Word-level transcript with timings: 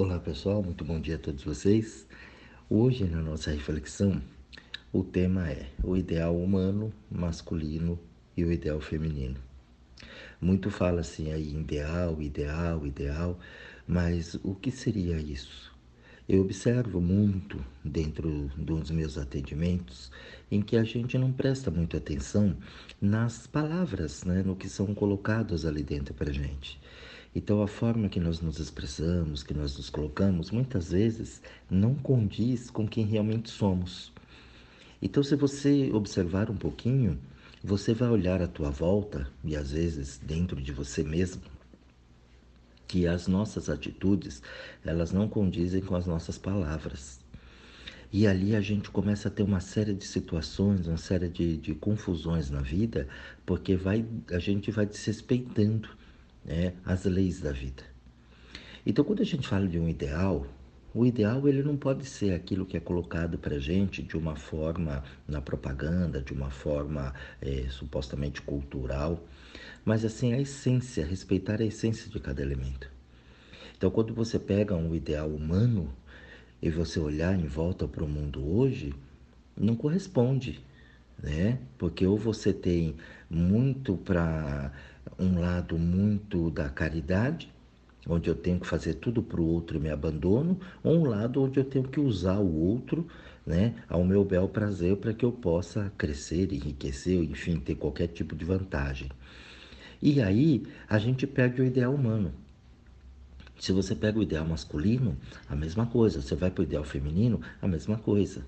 Olá 0.00 0.20
pessoal, 0.20 0.62
muito 0.62 0.84
bom 0.84 1.00
dia 1.00 1.16
a 1.16 1.18
todos 1.18 1.42
vocês. 1.42 2.06
Hoje 2.70 3.02
na 3.02 3.20
nossa 3.20 3.50
reflexão, 3.50 4.22
o 4.92 5.02
tema 5.02 5.50
é 5.50 5.72
o 5.82 5.96
ideal 5.96 6.36
humano 6.36 6.92
masculino 7.10 7.98
e 8.36 8.44
o 8.44 8.52
ideal 8.52 8.80
feminino. 8.80 9.40
Muito 10.40 10.70
fala 10.70 11.00
assim 11.00 11.32
aí 11.32 11.52
ideal, 11.52 12.22
ideal, 12.22 12.86
ideal, 12.86 13.40
mas 13.88 14.38
o 14.44 14.54
que 14.54 14.70
seria 14.70 15.16
isso? 15.16 15.76
Eu 16.28 16.42
observo 16.42 17.00
muito 17.00 17.58
dentro 17.84 18.52
dos 18.56 18.92
meus 18.92 19.18
atendimentos 19.18 20.12
em 20.48 20.62
que 20.62 20.76
a 20.76 20.84
gente 20.84 21.18
não 21.18 21.32
presta 21.32 21.72
muita 21.72 21.96
atenção 21.96 22.56
nas 23.00 23.48
palavras, 23.48 24.22
né, 24.22 24.44
no 24.44 24.54
que 24.54 24.68
são 24.68 24.94
colocados 24.94 25.66
ali 25.66 25.82
dentro 25.82 26.14
para 26.14 26.32
gente. 26.32 26.80
Então, 27.34 27.62
a 27.62 27.68
forma 27.68 28.08
que 28.08 28.18
nós 28.18 28.40
nos 28.40 28.58
expressamos, 28.58 29.42
que 29.42 29.54
nós 29.54 29.76
nos 29.76 29.90
colocamos, 29.90 30.50
muitas 30.50 30.90
vezes 30.90 31.42
não 31.70 31.94
condiz 31.94 32.70
com 32.70 32.88
quem 32.88 33.04
realmente 33.04 33.50
somos. 33.50 34.12
Então, 35.00 35.22
se 35.22 35.36
você 35.36 35.90
observar 35.92 36.50
um 36.50 36.56
pouquinho, 36.56 37.18
você 37.62 37.92
vai 37.92 38.08
olhar 38.08 38.40
à 38.40 38.48
tua 38.48 38.70
volta 38.70 39.28
e 39.44 39.56
às 39.56 39.72
vezes 39.72 40.18
dentro 40.18 40.60
de 40.60 40.72
você 40.72 41.02
mesmo 41.02 41.42
que 42.86 43.06
as 43.06 43.28
nossas 43.28 43.68
atitudes 43.68 44.42
elas 44.84 45.12
não 45.12 45.28
condizem 45.28 45.82
com 45.82 45.94
as 45.94 46.06
nossas 46.06 46.38
palavras. 46.38 47.20
E 48.10 48.26
ali 48.26 48.56
a 48.56 48.60
gente 48.62 48.90
começa 48.90 49.28
a 49.28 49.30
ter 49.30 49.42
uma 49.42 49.60
série 49.60 49.92
de 49.92 50.06
situações, 50.06 50.86
uma 50.86 50.96
série 50.96 51.28
de, 51.28 51.58
de 51.58 51.74
confusões 51.74 52.48
na 52.48 52.62
vida, 52.62 53.06
porque 53.44 53.76
vai, 53.76 54.06
a 54.30 54.38
gente 54.38 54.70
vai 54.70 54.86
desrespeitando 54.86 55.90
né, 56.48 56.72
as 56.84 57.04
leis 57.04 57.40
da 57.40 57.52
vida. 57.52 57.82
Então, 58.86 59.04
quando 59.04 59.20
a 59.20 59.24
gente 59.24 59.46
fala 59.46 59.68
de 59.68 59.78
um 59.78 59.86
ideal, 59.86 60.46
o 60.94 61.04
ideal 61.04 61.46
ele 61.46 61.62
não 61.62 61.76
pode 61.76 62.06
ser 62.06 62.32
aquilo 62.32 62.64
que 62.64 62.76
é 62.76 62.80
colocado 62.80 63.36
para 63.36 63.58
gente 63.58 64.02
de 64.02 64.16
uma 64.16 64.34
forma 64.34 65.04
na 65.28 65.42
propaganda, 65.42 66.22
de 66.22 66.32
uma 66.32 66.50
forma 66.50 67.12
é, 67.42 67.66
supostamente 67.68 68.40
cultural, 68.40 69.22
mas 69.84 70.06
assim 70.06 70.32
a 70.32 70.40
essência, 70.40 71.04
respeitar 71.04 71.60
a 71.60 71.64
essência 71.64 72.10
de 72.10 72.18
cada 72.18 72.40
elemento. 72.40 72.90
Então, 73.76 73.90
quando 73.90 74.14
você 74.14 74.38
pega 74.38 74.74
um 74.74 74.94
ideal 74.94 75.28
humano 75.28 75.92
e 76.62 76.70
você 76.70 76.98
olhar 76.98 77.38
em 77.38 77.46
volta 77.46 77.86
para 77.86 78.02
o 78.02 78.08
mundo 78.08 78.44
hoje, 78.50 78.94
não 79.54 79.76
corresponde, 79.76 80.64
né? 81.22 81.58
Porque 81.76 82.06
ou 82.06 82.16
você 82.16 82.52
tem 82.52 82.96
muito 83.28 83.96
para 83.98 84.72
um 85.18 85.40
lado 85.40 85.78
muito 85.78 86.50
da 86.50 86.68
caridade, 86.68 87.52
onde 88.08 88.28
eu 88.28 88.34
tenho 88.34 88.58
que 88.58 88.66
fazer 88.66 88.94
tudo 88.94 89.22
para 89.22 89.40
o 89.40 89.46
outro 89.46 89.76
e 89.76 89.80
me 89.80 89.90
abandono, 89.90 90.58
ou 90.82 90.98
um 90.98 91.08
lado 91.08 91.42
onde 91.42 91.58
eu 91.60 91.64
tenho 91.64 91.86
que 91.86 92.00
usar 92.00 92.38
o 92.38 92.54
outro 92.54 93.06
né, 93.46 93.74
ao 93.88 94.04
meu 94.04 94.24
bel 94.24 94.48
prazer 94.48 94.96
para 94.96 95.14
que 95.14 95.24
eu 95.24 95.32
possa 95.32 95.92
crescer, 95.96 96.52
enriquecer, 96.52 97.22
enfim, 97.22 97.58
ter 97.58 97.74
qualquer 97.74 98.08
tipo 98.08 98.34
de 98.36 98.44
vantagem. 98.44 99.10
E 100.00 100.20
aí 100.22 100.64
a 100.88 100.98
gente 100.98 101.26
perde 101.26 101.60
o 101.60 101.64
ideal 101.64 101.94
humano. 101.94 102.32
Se 103.58 103.72
você 103.72 103.94
pega 103.94 104.18
o 104.18 104.22
ideal 104.22 104.46
masculino, 104.46 105.16
a 105.48 105.56
mesma 105.56 105.86
coisa. 105.86 106.22
Você 106.22 106.36
vai 106.36 106.50
para 106.50 106.60
o 106.60 106.64
ideal 106.64 106.84
feminino, 106.84 107.40
a 107.60 107.66
mesma 107.66 107.98
coisa. 107.98 108.44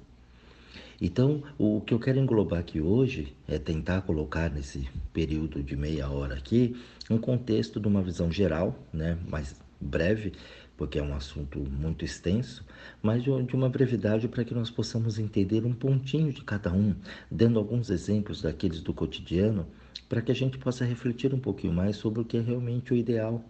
Então, 1.00 1.42
o 1.56 1.80
que 1.80 1.94
eu 1.94 1.98
quero 1.98 2.18
englobar 2.18 2.60
aqui 2.60 2.78
hoje 2.78 3.34
é 3.48 3.58
tentar 3.58 4.02
colocar 4.02 4.50
nesse 4.50 4.86
período 5.14 5.62
de 5.62 5.74
meia 5.74 6.10
hora 6.10 6.34
aqui 6.34 6.76
um 7.08 7.16
contexto 7.16 7.80
de 7.80 7.88
uma 7.88 8.02
visão 8.02 8.30
geral, 8.30 8.78
né, 8.92 9.16
mais 9.26 9.58
breve, 9.80 10.34
porque 10.76 10.98
é 10.98 11.02
um 11.02 11.14
assunto 11.14 11.58
muito 11.58 12.04
extenso, 12.04 12.66
mas 13.02 13.22
de 13.22 13.30
uma 13.30 13.68
brevidade 13.70 14.28
para 14.28 14.44
que 14.44 14.52
nós 14.52 14.70
possamos 14.70 15.18
entender 15.18 15.64
um 15.64 15.72
pontinho 15.72 16.32
de 16.34 16.44
cada 16.44 16.70
um, 16.70 16.94
dando 17.30 17.58
alguns 17.58 17.88
exemplos 17.88 18.42
daqueles 18.42 18.82
do 18.82 18.92
cotidiano, 18.92 19.66
para 20.06 20.20
que 20.20 20.30
a 20.30 20.34
gente 20.34 20.58
possa 20.58 20.84
refletir 20.84 21.32
um 21.32 21.40
pouquinho 21.40 21.72
mais 21.72 21.96
sobre 21.96 22.20
o 22.20 22.24
que 22.24 22.36
é 22.36 22.40
realmente 22.40 22.92
o 22.92 22.96
ideal 22.96 23.42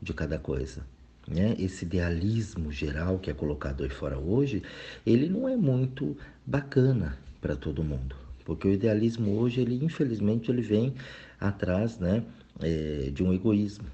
de 0.00 0.14
cada 0.14 0.38
coisa. 0.38 0.86
Né? 1.26 1.54
Esse 1.58 1.84
idealismo 1.84 2.72
geral 2.72 3.18
que 3.18 3.30
é 3.30 3.34
colocado 3.34 3.84
aí 3.84 3.90
fora 3.90 4.18
hoje, 4.18 4.62
ele 5.06 5.28
não 5.28 5.48
é 5.48 5.56
muito 5.56 6.16
bacana 6.44 7.18
para 7.40 7.56
todo 7.56 7.84
mundo, 7.84 8.16
porque 8.44 8.66
o 8.66 8.72
idealismo 8.72 9.38
hoje, 9.38 9.60
ele 9.60 9.84
infelizmente, 9.84 10.50
ele 10.50 10.62
vem 10.62 10.94
atrás, 11.40 11.98
né, 11.98 12.24
é, 12.60 13.10
de 13.12 13.22
um 13.22 13.32
egoísmo. 13.32 13.86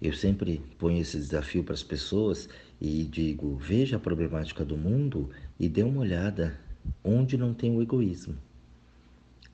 Eu 0.00 0.12
sempre 0.12 0.60
ponho 0.78 1.00
esse 1.00 1.16
desafio 1.16 1.64
para 1.64 1.74
as 1.74 1.82
pessoas 1.82 2.48
e 2.80 3.04
digo: 3.04 3.56
veja 3.56 3.96
a 3.96 4.00
problemática 4.00 4.64
do 4.64 4.76
mundo 4.76 5.30
e 5.58 5.68
dê 5.68 5.82
uma 5.82 6.00
olhada 6.00 6.58
onde 7.02 7.36
não 7.36 7.54
tem 7.54 7.74
o 7.74 7.82
egoísmo. 7.82 8.36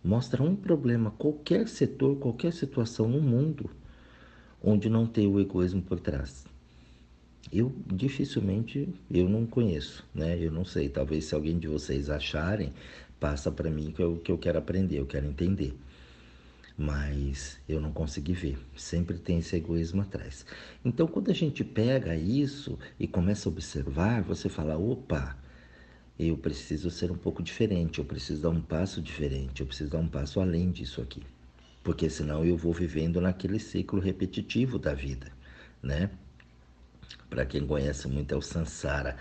Mostra 0.02 0.42
um 0.42 0.56
problema, 0.56 1.12
qualquer 1.12 1.68
setor, 1.68 2.16
qualquer 2.16 2.52
situação 2.52 3.08
no 3.08 3.20
mundo 3.20 3.70
onde 4.62 4.88
não 4.88 5.06
tem 5.06 5.26
o 5.26 5.40
egoísmo 5.40 5.82
por 5.82 5.98
trás. 5.98 6.44
Eu 7.52 7.72
dificilmente 7.86 8.88
eu 9.10 9.28
não 9.28 9.44
conheço, 9.44 10.04
né? 10.14 10.38
Eu 10.38 10.52
não 10.52 10.64
sei. 10.64 10.88
Talvez 10.88 11.24
se 11.26 11.34
alguém 11.34 11.58
de 11.58 11.68
vocês 11.68 12.08
acharem, 12.08 12.72
passa 13.18 13.50
para 13.50 13.70
mim 13.70 13.90
que 13.90 14.02
o 14.02 14.16
que 14.16 14.32
eu 14.32 14.38
quero 14.38 14.58
aprender, 14.58 14.98
eu 14.98 15.06
quero 15.06 15.26
entender. 15.26 15.76
Mas 16.78 17.58
eu 17.68 17.80
não 17.80 17.92
consegui 17.92 18.32
ver. 18.32 18.58
Sempre 18.76 19.18
tem 19.18 19.38
esse 19.38 19.54
egoísmo 19.56 20.00
atrás. 20.00 20.46
Então, 20.84 21.06
quando 21.06 21.30
a 21.30 21.34
gente 21.34 21.62
pega 21.62 22.16
isso 22.16 22.78
e 22.98 23.06
começa 23.06 23.48
a 23.48 23.52
observar, 23.52 24.22
você 24.22 24.48
fala: 24.48 24.78
opa, 24.78 25.36
eu 26.18 26.38
preciso 26.38 26.90
ser 26.90 27.10
um 27.10 27.18
pouco 27.18 27.42
diferente, 27.42 27.98
eu 27.98 28.04
preciso 28.04 28.42
dar 28.42 28.50
um 28.50 28.62
passo 28.62 29.02
diferente, 29.02 29.60
eu 29.60 29.66
preciso 29.66 29.90
dar 29.90 29.98
um 29.98 30.08
passo 30.08 30.40
além 30.40 30.70
disso 30.70 31.02
aqui 31.02 31.22
porque 31.82 32.08
senão 32.08 32.44
eu 32.44 32.56
vou 32.56 32.72
vivendo 32.72 33.20
naquele 33.20 33.58
ciclo 33.58 34.00
repetitivo 34.00 34.78
da 34.78 34.94
vida, 34.94 35.32
né? 35.82 36.10
Para 37.28 37.44
quem 37.44 37.66
conhece 37.66 38.08
muito 38.08 38.32
é 38.32 38.36
o 38.36 38.42
Sansara, 38.42 39.16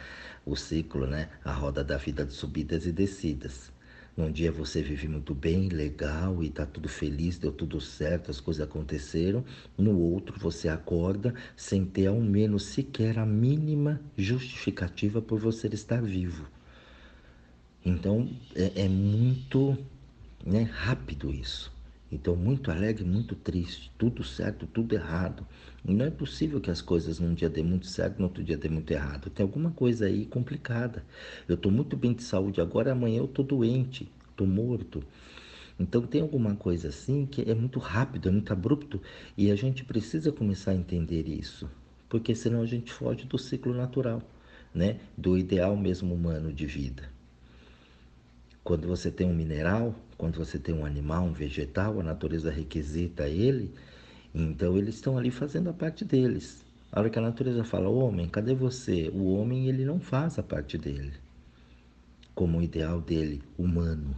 o 0.45 0.55
ciclo, 0.55 1.07
né? 1.07 1.29
A 1.43 1.51
roda 1.51 1.83
da 1.83 1.97
vida 1.97 2.25
de 2.25 2.33
subidas 2.33 2.85
e 2.85 2.91
descidas. 2.91 3.71
Num 4.15 4.29
dia 4.29 4.51
você 4.51 4.81
vive 4.81 5.07
muito 5.07 5.33
bem, 5.33 5.69
legal 5.69 6.43
e 6.43 6.49
tá 6.49 6.65
tudo 6.65 6.89
feliz, 6.89 7.37
deu 7.37 7.51
tudo 7.51 7.79
certo, 7.79 8.29
as 8.29 8.41
coisas 8.41 8.61
aconteceram. 8.61 9.43
No 9.77 9.97
outro 9.97 10.37
você 10.37 10.67
acorda 10.67 11.33
sem 11.55 11.85
ter 11.85 12.07
ao 12.07 12.19
menos 12.19 12.65
sequer 12.65 13.17
a 13.17 13.25
mínima 13.25 14.01
justificativa 14.17 15.21
por 15.21 15.39
você 15.39 15.67
estar 15.67 16.01
vivo. 16.01 16.45
Então 17.85 18.29
é, 18.53 18.83
é 18.83 18.89
muito 18.89 19.77
né, 20.45 20.63
rápido 20.63 21.33
isso. 21.33 21.71
Então, 22.11 22.35
muito 22.35 22.69
alegre, 22.69 23.05
muito 23.05 23.35
triste, 23.35 23.89
tudo 23.97 24.23
certo, 24.23 24.67
tudo 24.67 24.93
errado. 24.93 25.47
Não 25.83 26.05
é 26.05 26.09
possível 26.09 26.59
que 26.59 26.69
as 26.69 26.81
coisas 26.81 27.19
num 27.19 27.33
dia 27.33 27.49
dê 27.49 27.63
muito 27.63 27.87
certo, 27.87 28.19
no 28.19 28.25
outro 28.25 28.43
dia 28.43 28.57
dê 28.57 28.67
muito 28.67 28.91
errado. 28.91 29.29
Tem 29.29 29.43
alguma 29.43 29.71
coisa 29.71 30.07
aí 30.07 30.25
complicada. 30.25 31.05
Eu 31.47 31.55
estou 31.55 31.71
muito 31.71 31.95
bem 31.95 32.13
de 32.13 32.23
saúde 32.23 32.59
agora, 32.59 32.91
amanhã 32.91 33.19
eu 33.19 33.25
estou 33.25 33.45
doente, 33.45 34.11
estou 34.29 34.45
morto. 34.45 35.01
Então 35.79 36.01
tem 36.03 36.21
alguma 36.21 36.55
coisa 36.55 36.89
assim 36.89 37.25
que 37.25 37.49
é 37.49 37.55
muito 37.55 37.79
rápido, 37.79 38.29
é 38.29 38.31
muito 38.31 38.51
abrupto 38.53 39.01
e 39.35 39.49
a 39.49 39.55
gente 39.55 39.83
precisa 39.83 40.31
começar 40.31 40.71
a 40.71 40.75
entender 40.75 41.27
isso, 41.27 41.67
porque 42.07 42.35
senão 42.35 42.61
a 42.61 42.65
gente 42.67 42.91
foge 42.91 43.25
do 43.25 43.37
ciclo 43.37 43.73
natural, 43.73 44.21
né? 44.75 44.99
Do 45.17 45.37
ideal 45.37 45.75
mesmo 45.75 46.13
humano 46.13 46.53
de 46.53 46.67
vida. 46.67 47.09
Quando 48.63 48.87
você 48.87 49.09
tem 49.09 49.25
um 49.25 49.33
mineral, 49.33 49.95
quando 50.21 50.37
você 50.37 50.59
tem 50.59 50.75
um 50.75 50.85
animal, 50.85 51.23
um 51.23 51.33
vegetal, 51.33 51.99
a 51.99 52.03
natureza 52.03 52.51
requisita 52.51 53.27
ele, 53.27 53.73
então 54.35 54.77
eles 54.77 54.93
estão 54.93 55.17
ali 55.17 55.31
fazendo 55.31 55.71
a 55.71 55.73
parte 55.73 56.05
deles. 56.05 56.63
A 56.91 56.99
hora 56.99 57.09
que 57.09 57.17
a 57.17 57.21
natureza 57.23 57.63
fala, 57.63 57.89
homem, 57.89 58.29
cadê 58.29 58.53
você? 58.53 59.09
O 59.15 59.33
homem, 59.33 59.67
ele 59.67 59.83
não 59.83 59.99
faz 59.99 60.37
a 60.37 60.43
parte 60.43 60.77
dele, 60.77 61.11
como 62.35 62.59
o 62.59 62.61
ideal 62.61 63.01
dele, 63.01 63.41
humano. 63.57 64.15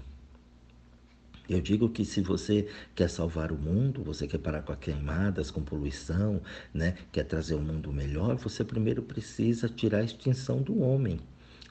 Eu 1.47 1.61
digo 1.61 1.87
que 1.87 2.03
se 2.03 2.19
você 2.19 2.67
quer 2.93 3.09
salvar 3.09 3.53
o 3.53 3.57
mundo, 3.57 4.03
você 4.03 4.27
quer 4.27 4.39
parar 4.39 4.61
com 4.61 4.73
as 4.73 4.79
queimadas, 4.79 5.49
com 5.49 5.61
poluição, 5.61 6.41
né? 6.73 6.95
quer 7.13 7.23
trazer 7.23 7.55
um 7.55 7.61
mundo 7.61 7.93
melhor, 7.93 8.35
você 8.35 8.65
primeiro 8.65 9.01
precisa 9.01 9.69
tirar 9.69 9.99
a 9.99 10.03
extinção 10.03 10.61
do 10.61 10.81
homem. 10.81 11.21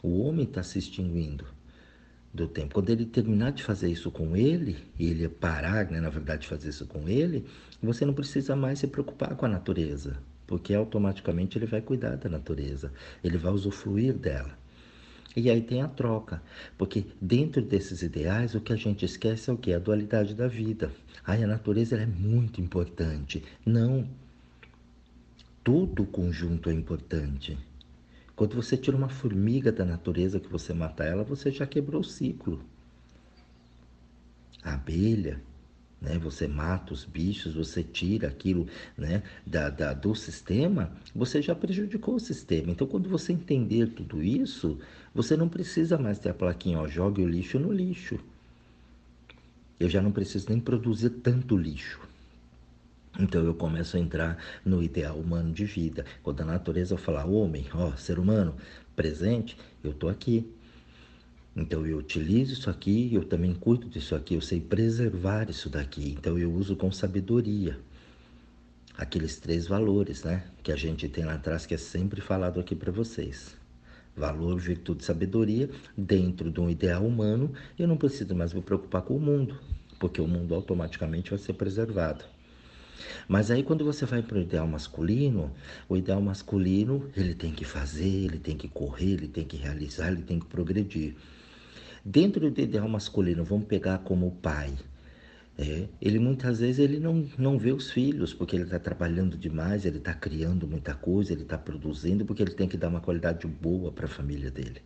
O 0.02 0.22
homem 0.22 0.46
está 0.46 0.62
se 0.62 0.78
extinguindo 0.78 1.44
do 2.32 2.48
tempo. 2.48 2.74
Quando 2.74 2.90
ele 2.90 3.04
terminar 3.04 3.52
de 3.52 3.62
fazer 3.62 3.90
isso 3.90 4.10
com 4.10 4.36
ele, 4.36 4.76
e 4.98 5.08
ele 5.08 5.28
parar, 5.28 5.90
né, 5.90 6.00
na 6.00 6.08
verdade, 6.08 6.42
de 6.42 6.48
fazer 6.48 6.70
isso 6.70 6.86
com 6.86 7.08
ele, 7.08 7.44
você 7.82 8.06
não 8.06 8.14
precisa 8.14 8.56
mais 8.56 8.78
se 8.78 8.86
preocupar 8.86 9.36
com 9.36 9.44
a 9.44 9.48
natureza, 9.48 10.16
porque 10.46 10.72
automaticamente 10.72 11.58
ele 11.58 11.66
vai 11.66 11.82
cuidar 11.82 12.16
da 12.16 12.28
natureza, 12.28 12.92
ele 13.22 13.36
vai 13.36 13.52
usufruir 13.52 14.14
dela. 14.14 14.56
E 15.34 15.48
aí 15.48 15.62
tem 15.62 15.80
a 15.80 15.88
troca, 15.88 16.42
porque 16.76 17.06
dentro 17.20 17.62
desses 17.62 18.02
ideais 18.02 18.54
o 18.54 18.60
que 18.60 18.72
a 18.72 18.76
gente 18.76 19.04
esquece 19.04 19.48
é 19.48 19.52
o 19.52 19.56
que? 19.56 19.72
A 19.72 19.78
dualidade 19.78 20.34
da 20.34 20.46
vida. 20.46 20.92
Aí 21.24 21.42
a 21.42 21.46
natureza 21.46 21.96
é 21.96 22.04
muito 22.04 22.60
importante. 22.60 23.42
Não. 23.64 24.06
Todo 25.64 26.02
o 26.02 26.06
conjunto 26.06 26.68
é 26.68 26.74
importante. 26.74 27.56
Quando 28.34 28.56
você 28.56 28.76
tira 28.76 28.96
uma 28.96 29.08
formiga 29.08 29.70
da 29.70 29.84
natureza 29.84 30.40
que 30.40 30.48
você 30.48 30.72
mata 30.72 31.04
ela, 31.04 31.22
você 31.22 31.50
já 31.50 31.66
quebrou 31.66 32.00
o 32.00 32.04
ciclo. 32.04 32.62
A 34.62 34.74
abelha, 34.74 35.40
né? 36.02 36.18
Você 36.18 36.48
mata 36.48 36.92
os 36.92 37.04
bichos, 37.04 37.54
você 37.54 37.82
tira 37.82 38.28
aquilo, 38.28 38.66
né? 38.98 39.22
Da, 39.46 39.70
da, 39.70 39.92
do 39.92 40.14
sistema, 40.14 40.92
você 41.14 41.40
já 41.40 41.54
prejudicou 41.54 42.16
o 42.16 42.20
sistema. 42.20 42.72
Então, 42.72 42.86
quando 42.86 43.08
você 43.08 43.32
entender 43.32 43.88
tudo 43.88 44.22
isso, 44.22 44.78
você 45.14 45.36
não 45.36 45.48
precisa 45.48 45.96
mais 45.96 46.18
ter 46.18 46.30
a 46.30 46.34
plaquinha, 46.34 46.80
ó, 46.80 46.88
jogue 46.88 47.22
o 47.22 47.28
lixo 47.28 47.58
no 47.58 47.72
lixo. 47.72 48.18
Eu 49.78 49.88
já 49.88 50.02
não 50.02 50.12
preciso 50.12 50.48
nem 50.48 50.60
produzir 50.60 51.10
tanto 51.10 51.56
lixo. 51.56 52.00
Então 53.18 53.44
eu 53.44 53.54
começo 53.54 53.96
a 53.96 54.00
entrar 54.00 54.38
no 54.64 54.82
ideal 54.82 55.16
humano 55.16 55.52
de 55.52 55.64
vida. 55.64 56.04
Quando 56.22 56.40
a 56.40 56.44
natureza 56.44 56.96
falar, 56.96 57.26
homem, 57.26 57.66
ó, 57.74 57.94
ser 57.96 58.18
humano, 58.18 58.54
presente, 58.96 59.56
eu 59.84 59.90
estou 59.90 60.08
aqui. 60.08 60.50
Então 61.54 61.86
eu 61.86 61.98
utilizo 61.98 62.54
isso 62.54 62.70
aqui, 62.70 63.14
eu 63.14 63.24
também 63.24 63.54
cuido 63.54 63.86
disso 63.86 64.14
aqui, 64.14 64.34
eu 64.34 64.40
sei 64.40 64.58
preservar 64.60 65.50
isso 65.50 65.68
daqui. 65.68 66.16
Então 66.18 66.38
eu 66.38 66.50
uso 66.50 66.74
com 66.74 66.90
sabedoria. 66.90 67.78
Aqueles 68.96 69.38
três 69.38 69.66
valores, 69.66 70.22
né? 70.22 70.44
Que 70.62 70.72
a 70.72 70.76
gente 70.76 71.08
tem 71.08 71.24
lá 71.24 71.34
atrás, 71.34 71.66
que 71.66 71.74
é 71.74 71.78
sempre 71.78 72.20
falado 72.22 72.58
aqui 72.60 72.74
para 72.74 72.90
vocês. 72.90 73.54
Valor, 74.16 74.58
virtude, 74.58 75.04
sabedoria, 75.04 75.70
dentro 75.96 76.50
de 76.50 76.60
um 76.60 76.68
ideal 76.68 77.04
humano, 77.04 77.52
eu 77.78 77.88
não 77.88 77.96
preciso 77.96 78.34
mais 78.34 78.52
me 78.52 78.62
preocupar 78.62 79.02
com 79.02 79.16
o 79.16 79.20
mundo, 79.20 79.58
porque 79.98 80.20
o 80.20 80.28
mundo 80.28 80.54
automaticamente 80.54 81.30
vai 81.30 81.38
ser 81.38 81.54
preservado. 81.54 82.31
Mas 83.28 83.50
aí 83.50 83.62
quando 83.62 83.84
você 83.84 84.04
vai 84.06 84.22
para 84.22 84.38
o 84.38 84.40
ideal 84.40 84.66
masculino, 84.66 85.52
o 85.88 85.96
ideal 85.96 86.20
masculino 86.20 87.10
ele 87.16 87.34
tem 87.34 87.52
que 87.52 87.64
fazer, 87.64 88.24
ele 88.24 88.38
tem 88.38 88.56
que 88.56 88.68
correr, 88.68 89.12
ele 89.12 89.28
tem 89.28 89.44
que 89.44 89.56
realizar, 89.56 90.10
ele 90.10 90.22
tem 90.22 90.38
que 90.38 90.46
progredir. 90.46 91.14
Dentro 92.04 92.50
do 92.50 92.60
ideal 92.60 92.88
masculino, 92.88 93.44
vamos 93.44 93.66
pegar 93.66 93.98
como 93.98 94.30
pai. 94.42 94.72
É, 95.58 95.86
ele 96.00 96.18
muitas 96.18 96.60
vezes 96.60 96.78
ele 96.78 96.98
não, 96.98 97.28
não 97.36 97.58
vê 97.58 97.72
os 97.72 97.90
filhos 97.90 98.32
porque 98.32 98.56
ele 98.56 98.64
está 98.64 98.78
trabalhando 98.78 99.36
demais, 99.36 99.84
ele 99.84 99.98
está 99.98 100.14
criando 100.14 100.66
muita 100.66 100.94
coisa, 100.94 101.32
ele 101.32 101.42
está 101.42 101.58
produzindo 101.58 102.24
porque 102.24 102.42
ele 102.42 102.52
tem 102.52 102.66
que 102.66 102.76
dar 102.76 102.88
uma 102.88 103.00
qualidade 103.00 103.46
boa 103.46 103.92
para 103.92 104.06
a 104.06 104.08
família 104.08 104.50
dele. 104.50 104.80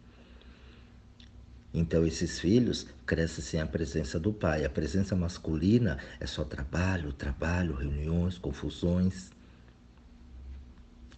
Então, 1.78 2.06
esses 2.06 2.40
filhos 2.40 2.86
crescem 3.04 3.44
sem 3.44 3.60
a 3.60 3.66
presença 3.66 4.18
do 4.18 4.32
pai. 4.32 4.64
A 4.64 4.70
presença 4.70 5.14
masculina 5.14 5.98
é 6.18 6.26
só 6.26 6.42
trabalho, 6.42 7.12
trabalho, 7.12 7.74
reuniões, 7.74 8.38
confusões. 8.38 9.28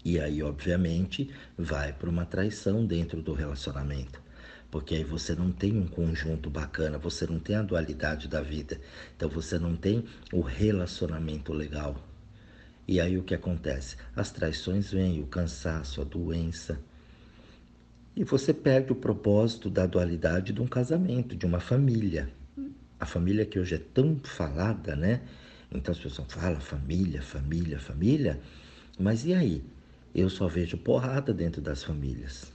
E 0.05 0.19
aí, 0.19 0.43
obviamente, 0.43 1.31
vai 1.56 1.93
para 1.93 2.10
uma 2.10 2.26
traição 2.26 2.84
dentro 2.84 3.22
do 3.22 3.34
relacionamento. 3.34 4.20
Porque 4.69 4.96
aí 4.96 5.05
você 5.05 5.32
não 5.32 5.52
tem 5.52 5.78
um 5.78 5.87
conjunto 5.87 6.50
bacana, 6.50 6.99
você 6.99 7.25
não 7.25 7.38
tem 7.38 7.55
a 7.55 7.62
dualidade 7.62 8.26
da 8.26 8.40
vida. 8.40 8.81
Então, 9.16 9.28
você 9.28 9.60
não 9.60 9.76
tem 9.76 10.06
o 10.32 10.40
relacionamento 10.40 11.52
legal. 11.52 12.05
E 12.88 13.00
aí 13.00 13.16
o 13.16 13.22
que 13.22 13.34
acontece? 13.37 13.94
As 14.16 14.32
traições 14.32 14.90
vêm, 14.90 15.22
o 15.22 15.26
cansaço, 15.28 16.00
a 16.00 16.05
doença 16.05 16.81
e 18.19 18.25
você 18.25 18.53
perde 18.53 18.91
o 18.91 18.97
propósito 18.97 19.70
da 19.70 19.87
dualidade 19.87 20.53
de 20.53 20.61
um 20.61 20.67
casamento, 20.67 21.37
de 21.37 21.47
uma 21.47 21.61
família. 21.61 22.29
A 22.99 23.06
família 23.06 23.47
que 23.47 23.61
hoje 23.61 23.76
é 23.76 23.79
tão 23.79 24.19
falada, 24.25 24.97
né? 24.97 25.23
Então 25.70 25.93
as 25.93 26.00
pessoas 26.00 26.26
falam 26.32 26.61
família, 26.61 27.23
família, 27.23 27.79
família. 27.79 28.41
Mas 28.99 29.25
e 29.25 29.32
aí? 29.32 29.65
Eu 30.12 30.29
só 30.29 30.49
vejo 30.49 30.76
porrada 30.76 31.32
dentro 31.32 31.62
das 31.62 31.85
famílias. 31.85 32.50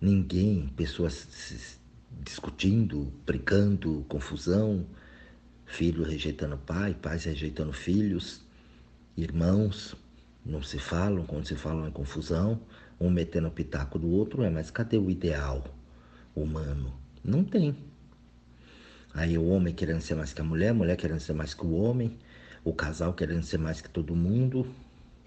Ninguém, 0.00 0.66
pessoas 0.76 1.78
discutindo, 2.10 3.12
brigando, 3.24 4.04
confusão, 4.08 4.84
filho 5.64 6.02
rejeitando 6.02 6.58
pai, 6.58 6.96
pais 7.00 7.26
rejeitando 7.26 7.72
filhos, 7.72 8.44
irmãos 9.16 9.94
não 10.44 10.64
se 10.64 10.80
falam, 10.80 11.24
quando 11.26 11.46
se 11.46 11.54
falam 11.54 11.86
é 11.86 11.92
confusão 11.92 12.60
um 13.00 13.08
metendo 13.08 13.48
o 13.48 13.50
pitaco 13.50 13.98
do 13.98 14.10
outro, 14.10 14.42
é, 14.42 14.50
mas 14.50 14.70
cadê 14.70 14.98
o 14.98 15.10
ideal 15.10 15.64
humano? 16.36 16.92
Não 17.24 17.42
tem. 17.42 17.74
Aí 19.14 19.36
o 19.38 19.46
homem 19.46 19.74
querendo 19.74 20.00
ser 20.00 20.14
mais 20.14 20.32
que 20.32 20.40
a 20.40 20.44
mulher, 20.44 20.68
a 20.68 20.74
mulher 20.74 20.96
querendo 20.96 21.20
ser 21.20 21.32
mais 21.32 21.54
que 21.54 21.64
o 21.64 21.72
homem, 21.72 22.18
o 22.62 22.72
casal 22.72 23.14
querendo 23.14 23.42
ser 23.42 23.58
mais 23.58 23.80
que 23.80 23.88
todo 23.88 24.14
mundo, 24.14 24.66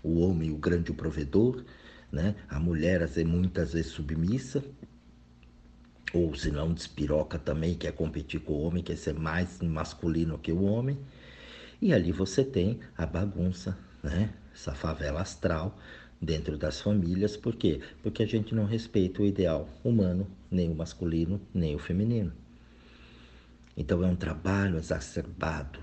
o 0.04 0.20
homem 0.20 0.52
o 0.52 0.58
grande 0.58 0.94
provedor, 0.94 1.64
né? 2.12 2.36
A 2.48 2.60
mulher 2.60 3.02
assim, 3.02 3.24
muitas 3.24 3.74
vezes 3.74 3.92
submissa, 3.92 4.64
ou 6.14 6.36
se 6.36 6.52
não 6.52 6.72
despiroca 6.72 7.40
também, 7.40 7.74
quer 7.74 7.92
competir 7.92 8.40
com 8.40 8.54
o 8.54 8.62
homem, 8.62 8.84
quer 8.84 8.96
ser 8.96 9.16
mais 9.16 9.60
masculino 9.62 10.38
que 10.38 10.52
o 10.52 10.64
homem. 10.64 10.98
E 11.82 11.92
ali 11.92 12.12
você 12.12 12.44
tem 12.44 12.80
a 12.96 13.06
bagunça, 13.06 13.78
né? 14.04 14.32
Essa 14.54 14.74
favela 14.74 15.22
astral 15.22 15.78
dentro 16.24 16.58
das 16.58 16.82
famílias, 16.82 17.36
por 17.36 17.56
quê? 17.56 17.82
Porque 18.02 18.24
a 18.24 18.26
gente 18.26 18.56
não 18.56 18.66
respeita 18.66 19.22
o 19.22 19.26
ideal 19.26 19.68
humano, 19.84 20.28
nem 20.50 20.70
o 20.70 20.76
masculino, 20.76 21.40
nem 21.54 21.76
o 21.76 21.80
feminino. 21.80 22.32
Então 23.76 24.04
é 24.04 24.08
um 24.08 24.16
trabalho 24.16 24.78
exacerbado. 24.78 25.80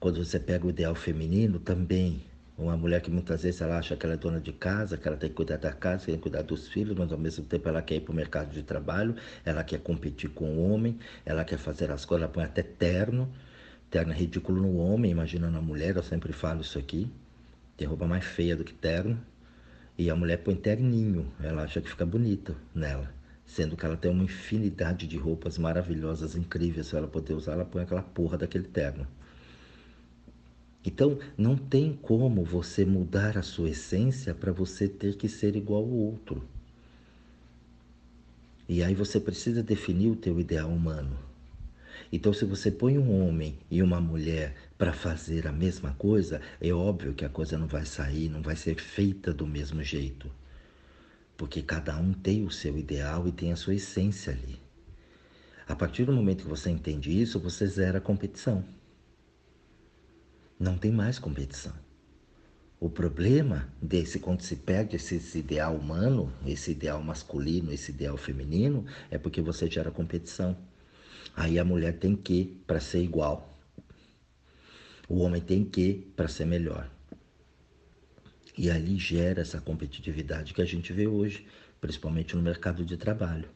Quando 0.00 0.24
você 0.24 0.38
pega 0.38 0.66
o 0.66 0.70
ideal 0.70 0.94
feminino, 0.94 1.58
também 1.58 2.22
uma 2.56 2.76
mulher 2.76 3.00
que 3.00 3.10
muitas 3.10 3.44
vezes 3.44 3.60
ela 3.60 3.78
acha 3.78 3.96
que 3.96 4.04
ela 4.04 4.14
é 4.14 4.18
dona 4.18 4.40
de 4.40 4.52
casa, 4.52 4.96
que 4.96 5.06
ela 5.06 5.16
tem 5.16 5.30
que 5.30 5.36
cuidar 5.36 5.58
da 5.58 5.72
casa, 5.72 6.06
tem 6.06 6.16
que 6.16 6.22
cuidar 6.22 6.42
dos 6.42 6.68
filhos, 6.68 6.96
mas 6.96 7.12
ao 7.12 7.18
mesmo 7.18 7.44
tempo 7.44 7.68
ela 7.68 7.80
quer 7.80 7.96
ir 7.96 8.00
para 8.00 8.12
o 8.12 8.14
mercado 8.16 8.52
de 8.52 8.62
trabalho, 8.64 9.14
ela 9.44 9.62
quer 9.62 9.78
competir 9.80 10.30
com 10.30 10.56
o 10.56 10.72
homem, 10.72 10.98
ela 11.24 11.44
quer 11.44 11.58
fazer 11.58 11.90
as 11.92 12.04
coisas, 12.04 12.24
ela 12.24 12.32
põe 12.32 12.42
até 12.42 12.62
terno, 12.62 13.30
terno 13.88 14.12
é 14.12 14.16
ridículo 14.16 14.60
no 14.60 14.76
homem, 14.78 15.10
imaginando 15.10 15.56
a 15.56 15.62
mulher, 15.62 15.96
eu 15.96 16.02
sempre 16.02 16.32
falo 16.32 16.60
isso 16.62 16.78
aqui. 16.78 17.08
Tem 17.78 17.86
roupa 17.86 18.08
mais 18.08 18.24
feia 18.24 18.56
do 18.56 18.64
que 18.64 18.74
terno. 18.74 19.18
E 19.96 20.10
a 20.10 20.16
mulher 20.16 20.38
põe 20.38 20.54
terninho, 20.54 21.32
ela 21.40 21.62
acha 21.62 21.80
que 21.80 21.88
fica 21.88 22.04
bonita 22.04 22.54
nela. 22.74 23.12
Sendo 23.46 23.76
que 23.76 23.86
ela 23.86 23.96
tem 23.96 24.10
uma 24.10 24.24
infinidade 24.24 25.06
de 25.06 25.16
roupas 25.16 25.56
maravilhosas, 25.56 26.36
incríveis. 26.36 26.88
Se 26.88 26.96
ela 26.96 27.06
poder 27.06 27.34
usar, 27.34 27.52
ela 27.52 27.64
põe 27.64 27.82
aquela 27.82 28.02
porra 28.02 28.36
daquele 28.36 28.66
terno. 28.66 29.06
Então, 30.84 31.18
não 31.36 31.56
tem 31.56 31.92
como 31.92 32.44
você 32.44 32.84
mudar 32.84 33.38
a 33.38 33.42
sua 33.42 33.70
essência 33.70 34.34
para 34.34 34.52
você 34.52 34.88
ter 34.88 35.16
que 35.16 35.28
ser 35.28 35.54
igual 35.54 35.82
ao 35.82 35.88
outro. 35.88 36.44
E 38.68 38.82
aí 38.82 38.94
você 38.94 39.20
precisa 39.20 39.62
definir 39.62 40.10
o 40.10 40.16
teu 40.16 40.38
ideal 40.40 40.68
humano. 40.68 41.16
Então, 42.12 42.32
se 42.32 42.44
você 42.44 42.70
põe 42.70 42.98
um 42.98 43.22
homem 43.22 43.56
e 43.70 43.82
uma 43.82 44.00
mulher 44.00 44.67
para 44.78 44.92
fazer 44.92 45.48
a 45.48 45.52
mesma 45.52 45.92
coisa, 45.94 46.40
é 46.60 46.72
óbvio 46.72 47.12
que 47.12 47.24
a 47.24 47.28
coisa 47.28 47.58
não 47.58 47.66
vai 47.66 47.84
sair, 47.84 48.28
não 48.28 48.40
vai 48.40 48.54
ser 48.54 48.80
feita 48.80 49.34
do 49.34 49.44
mesmo 49.44 49.82
jeito. 49.82 50.30
Porque 51.36 51.60
cada 51.62 51.98
um 51.98 52.12
tem 52.12 52.46
o 52.46 52.50
seu 52.50 52.78
ideal 52.78 53.26
e 53.26 53.32
tem 53.32 53.52
a 53.52 53.56
sua 53.56 53.74
essência 53.74 54.32
ali. 54.32 54.56
A 55.66 55.74
partir 55.74 56.04
do 56.04 56.12
momento 56.12 56.44
que 56.44 56.48
você 56.48 56.70
entende 56.70 57.10
isso, 57.10 57.40
você 57.40 57.66
zera 57.66 57.98
a 57.98 58.00
competição. 58.00 58.64
Não 60.58 60.78
tem 60.78 60.92
mais 60.92 61.18
competição. 61.18 61.74
O 62.80 62.88
problema 62.88 63.68
desse 63.82 64.20
quando 64.20 64.42
se 64.42 64.54
perde 64.54 64.94
esse, 64.94 65.16
esse, 65.16 65.40
ideal 65.40 65.74
humano, 65.74 66.32
esse 66.46 66.70
ideal 66.70 67.02
masculino, 67.02 67.72
esse 67.72 67.90
ideal 67.90 68.16
feminino, 68.16 68.86
é 69.10 69.18
porque 69.18 69.42
você 69.42 69.68
gera 69.68 69.90
competição. 69.90 70.56
Aí 71.34 71.58
a 71.58 71.64
mulher 71.64 71.98
tem 71.98 72.14
que 72.14 72.56
para 72.66 72.78
ser 72.78 73.02
igual. 73.02 73.57
O 75.08 75.20
homem 75.20 75.40
tem 75.40 75.64
que 75.64 75.94
para 76.14 76.28
ser 76.28 76.44
melhor. 76.44 76.90
E 78.56 78.70
ali 78.70 78.98
gera 78.98 79.40
essa 79.40 79.60
competitividade 79.60 80.52
que 80.52 80.60
a 80.60 80.64
gente 80.64 80.92
vê 80.92 81.06
hoje, 81.06 81.46
principalmente 81.80 82.36
no 82.36 82.42
mercado 82.42 82.84
de 82.84 82.96
trabalho. 82.96 83.48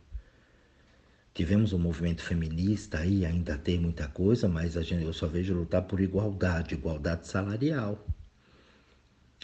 Tivemos 1.35 1.73
um 1.73 1.79
movimento 1.79 2.23
feminista 2.23 2.99
aí, 2.99 3.25
ainda 3.27 3.59
tem 3.59 3.79
muita 3.79 4.07
coisa, 4.07 4.49
mas 4.49 4.77
a 4.77 4.83
gente, 4.83 5.05
eu 5.05 5.13
só 5.13 5.27
vejo 5.27 5.55
lutar 5.55 5.83
por 5.83 6.01
igualdade, 6.01 6.75
igualdade 6.75 7.27
salarial. 7.27 8.07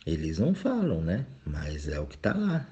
Eles 0.07 0.39
não 0.39 0.55
falam, 0.55 1.03
né? 1.03 1.27
Mas 1.45 1.89
é 1.89 1.99
o 1.99 2.07
que 2.07 2.17
está 2.17 2.35
lá 2.35 2.69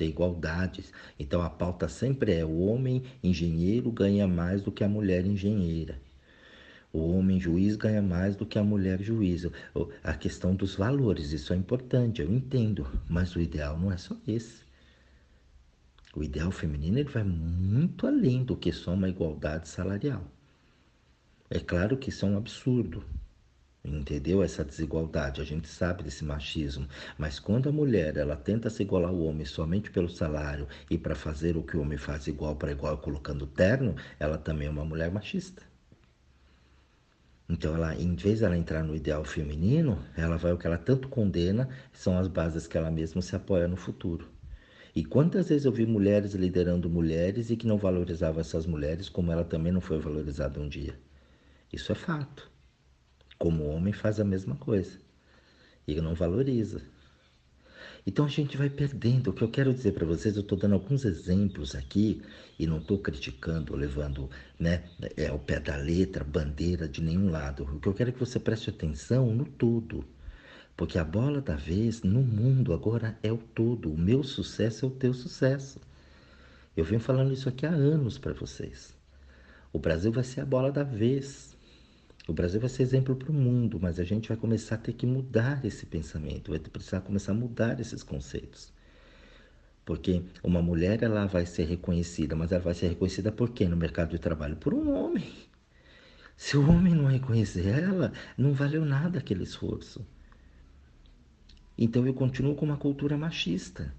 ter 0.00 0.06
igualdade. 0.06 0.84
Então 1.18 1.42
a 1.42 1.50
pauta 1.50 1.86
sempre 1.86 2.32
é 2.32 2.44
o 2.44 2.60
homem 2.60 3.02
engenheiro 3.22 3.92
ganha 3.92 4.26
mais 4.26 4.62
do 4.62 4.72
que 4.72 4.82
a 4.82 4.88
mulher 4.88 5.26
engenheira. 5.26 6.00
O 6.92 7.12
homem 7.12 7.38
juiz 7.38 7.76
ganha 7.76 8.02
mais 8.02 8.34
do 8.34 8.44
que 8.44 8.58
a 8.58 8.64
mulher 8.64 9.00
juiz. 9.00 9.46
A 10.02 10.14
questão 10.14 10.54
dos 10.54 10.74
valores, 10.74 11.32
isso 11.32 11.52
é 11.52 11.56
importante, 11.56 12.20
eu 12.20 12.32
entendo, 12.32 12.86
mas 13.08 13.36
o 13.36 13.40
ideal 13.40 13.78
não 13.78 13.92
é 13.92 13.96
só 13.96 14.16
esse. 14.26 14.64
O 16.14 16.24
ideal 16.24 16.50
feminino 16.50 16.98
ele 16.98 17.08
vai 17.08 17.22
muito 17.22 18.06
além 18.08 18.42
do 18.42 18.56
que 18.56 18.72
só 18.72 18.94
uma 18.94 19.08
igualdade 19.08 19.68
salarial. 19.68 20.24
É 21.48 21.60
claro 21.60 21.96
que 21.96 22.08
isso 22.08 22.26
é 22.26 22.28
um 22.28 22.36
absurdo. 22.36 23.04
Entendeu? 23.84 24.42
Essa 24.42 24.64
desigualdade, 24.64 25.40
a 25.40 25.44
gente 25.44 25.68
sabe 25.68 26.02
desse 26.02 26.24
machismo. 26.24 26.88
Mas 27.16 27.38
quando 27.38 27.68
a 27.68 27.72
mulher 27.72 28.16
ela 28.16 28.36
tenta 28.36 28.68
se 28.68 28.82
igualar 28.82 29.10
ao 29.10 29.20
homem 29.20 29.46
somente 29.46 29.90
pelo 29.90 30.08
salário 30.08 30.66
e 30.90 30.98
para 30.98 31.14
fazer 31.14 31.56
o 31.56 31.62
que 31.62 31.76
o 31.76 31.80
homem 31.82 31.96
faz 31.96 32.26
igual 32.26 32.56
para 32.56 32.72
igual, 32.72 32.98
colocando 32.98 33.46
terno, 33.46 33.94
ela 34.18 34.36
também 34.36 34.66
é 34.66 34.70
uma 34.70 34.84
mulher 34.84 35.10
machista. 35.10 35.69
Então, 37.50 37.74
ela, 37.74 37.96
em 37.96 38.14
vez 38.14 38.38
de 38.38 38.44
ela 38.44 38.56
entrar 38.56 38.84
no 38.84 38.94
ideal 38.94 39.24
feminino, 39.24 39.98
ela 40.16 40.36
vai 40.36 40.52
o 40.52 40.56
que 40.56 40.68
ela 40.68 40.78
tanto 40.78 41.08
condena, 41.08 41.68
são 41.92 42.16
as 42.16 42.28
bases 42.28 42.68
que 42.68 42.78
ela 42.78 42.92
mesma 42.92 43.20
se 43.20 43.34
apoia 43.34 43.66
no 43.66 43.76
futuro. 43.76 44.30
E 44.94 45.04
quantas 45.04 45.48
vezes 45.48 45.64
eu 45.64 45.72
vi 45.72 45.84
mulheres 45.84 46.34
liderando 46.34 46.88
mulheres 46.88 47.50
e 47.50 47.56
que 47.56 47.66
não 47.66 47.76
valorizavam 47.76 48.40
essas 48.40 48.66
mulheres 48.66 49.08
como 49.08 49.32
ela 49.32 49.44
também 49.44 49.72
não 49.72 49.80
foi 49.80 49.98
valorizada 49.98 50.60
um 50.60 50.68
dia? 50.68 50.94
Isso 51.72 51.90
é 51.90 51.94
fato. 51.96 52.48
Como 53.36 53.66
homem 53.66 53.92
faz 53.92 54.20
a 54.20 54.24
mesma 54.24 54.54
coisa 54.54 55.00
e 55.88 56.00
não 56.00 56.14
valoriza. 56.14 56.80
Então 58.06 58.24
a 58.24 58.28
gente 58.28 58.56
vai 58.56 58.70
perdendo. 58.70 59.30
O 59.30 59.32
que 59.32 59.42
eu 59.42 59.50
quero 59.50 59.72
dizer 59.72 59.92
para 59.92 60.06
vocês, 60.06 60.36
eu 60.36 60.42
estou 60.42 60.58
dando 60.58 60.74
alguns 60.74 61.04
exemplos 61.04 61.74
aqui 61.74 62.22
e 62.58 62.66
não 62.66 62.78
estou 62.78 62.98
criticando, 62.98 63.76
levando 63.76 64.28
né, 64.58 64.84
é, 65.16 65.30
o 65.32 65.38
pé 65.38 65.60
da 65.60 65.76
letra, 65.76 66.24
bandeira 66.24 66.88
de 66.88 67.02
nenhum 67.02 67.30
lado. 67.30 67.64
O 67.64 67.80
que 67.80 67.88
eu 67.88 67.94
quero 67.94 68.10
é 68.10 68.12
que 68.12 68.20
você 68.20 68.38
preste 68.38 68.70
atenção 68.70 69.34
no 69.34 69.44
todo. 69.44 70.04
Porque 70.76 70.98
a 70.98 71.04
bola 71.04 71.40
da 71.42 71.56
vez 71.56 72.02
no 72.02 72.22
mundo 72.22 72.72
agora 72.72 73.18
é 73.22 73.30
o 73.30 73.36
todo. 73.36 73.92
O 73.92 73.98
meu 73.98 74.22
sucesso 74.22 74.86
é 74.86 74.88
o 74.88 74.92
teu 74.92 75.12
sucesso. 75.12 75.78
Eu 76.76 76.84
venho 76.84 77.00
falando 77.00 77.32
isso 77.32 77.48
aqui 77.48 77.66
há 77.66 77.70
anos 77.70 78.16
para 78.16 78.32
vocês. 78.32 78.96
O 79.72 79.78
Brasil 79.78 80.10
vai 80.10 80.24
ser 80.24 80.40
a 80.40 80.46
bola 80.46 80.72
da 80.72 80.82
vez. 80.82 81.49
O 82.30 82.32
Brasil 82.32 82.60
vai 82.60 82.70
ser 82.70 82.84
exemplo 82.84 83.16
para 83.16 83.32
o 83.32 83.34
mundo, 83.34 83.80
mas 83.80 83.98
a 83.98 84.04
gente 84.04 84.28
vai 84.28 84.36
começar 84.36 84.76
a 84.76 84.78
ter 84.78 84.92
que 84.92 85.04
mudar 85.04 85.64
esse 85.64 85.84
pensamento, 85.84 86.52
vai 86.52 86.60
precisar 86.60 87.00
começar 87.00 87.32
a 87.32 87.34
mudar 87.34 87.80
esses 87.80 88.04
conceitos. 88.04 88.72
Porque 89.84 90.22
uma 90.40 90.62
mulher 90.62 91.02
ela 91.02 91.26
vai 91.26 91.44
ser 91.44 91.64
reconhecida, 91.64 92.36
mas 92.36 92.52
ela 92.52 92.62
vai 92.62 92.72
ser 92.72 92.86
reconhecida 92.86 93.32
por 93.32 93.50
quê 93.50 93.66
no 93.66 93.76
mercado 93.76 94.10
de 94.10 94.18
trabalho? 94.20 94.54
Por 94.54 94.72
um 94.72 94.94
homem. 94.94 95.28
Se 96.36 96.56
o 96.56 96.70
homem 96.70 96.94
não 96.94 97.06
reconhecer 97.06 97.66
ela, 97.66 98.12
não 98.38 98.52
valeu 98.52 98.84
nada 98.84 99.18
aquele 99.18 99.42
esforço. 99.42 100.06
Então 101.76 102.06
eu 102.06 102.14
continuo 102.14 102.54
com 102.54 102.64
uma 102.64 102.76
cultura 102.76 103.18
machista. 103.18 103.92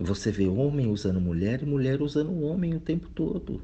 Você 0.00 0.32
vê 0.32 0.48
homem 0.48 0.88
usando 0.88 1.20
mulher 1.20 1.62
e 1.62 1.66
mulher 1.66 2.02
usando 2.02 2.42
homem 2.42 2.74
o 2.74 2.80
tempo 2.80 3.08
todo. 3.10 3.62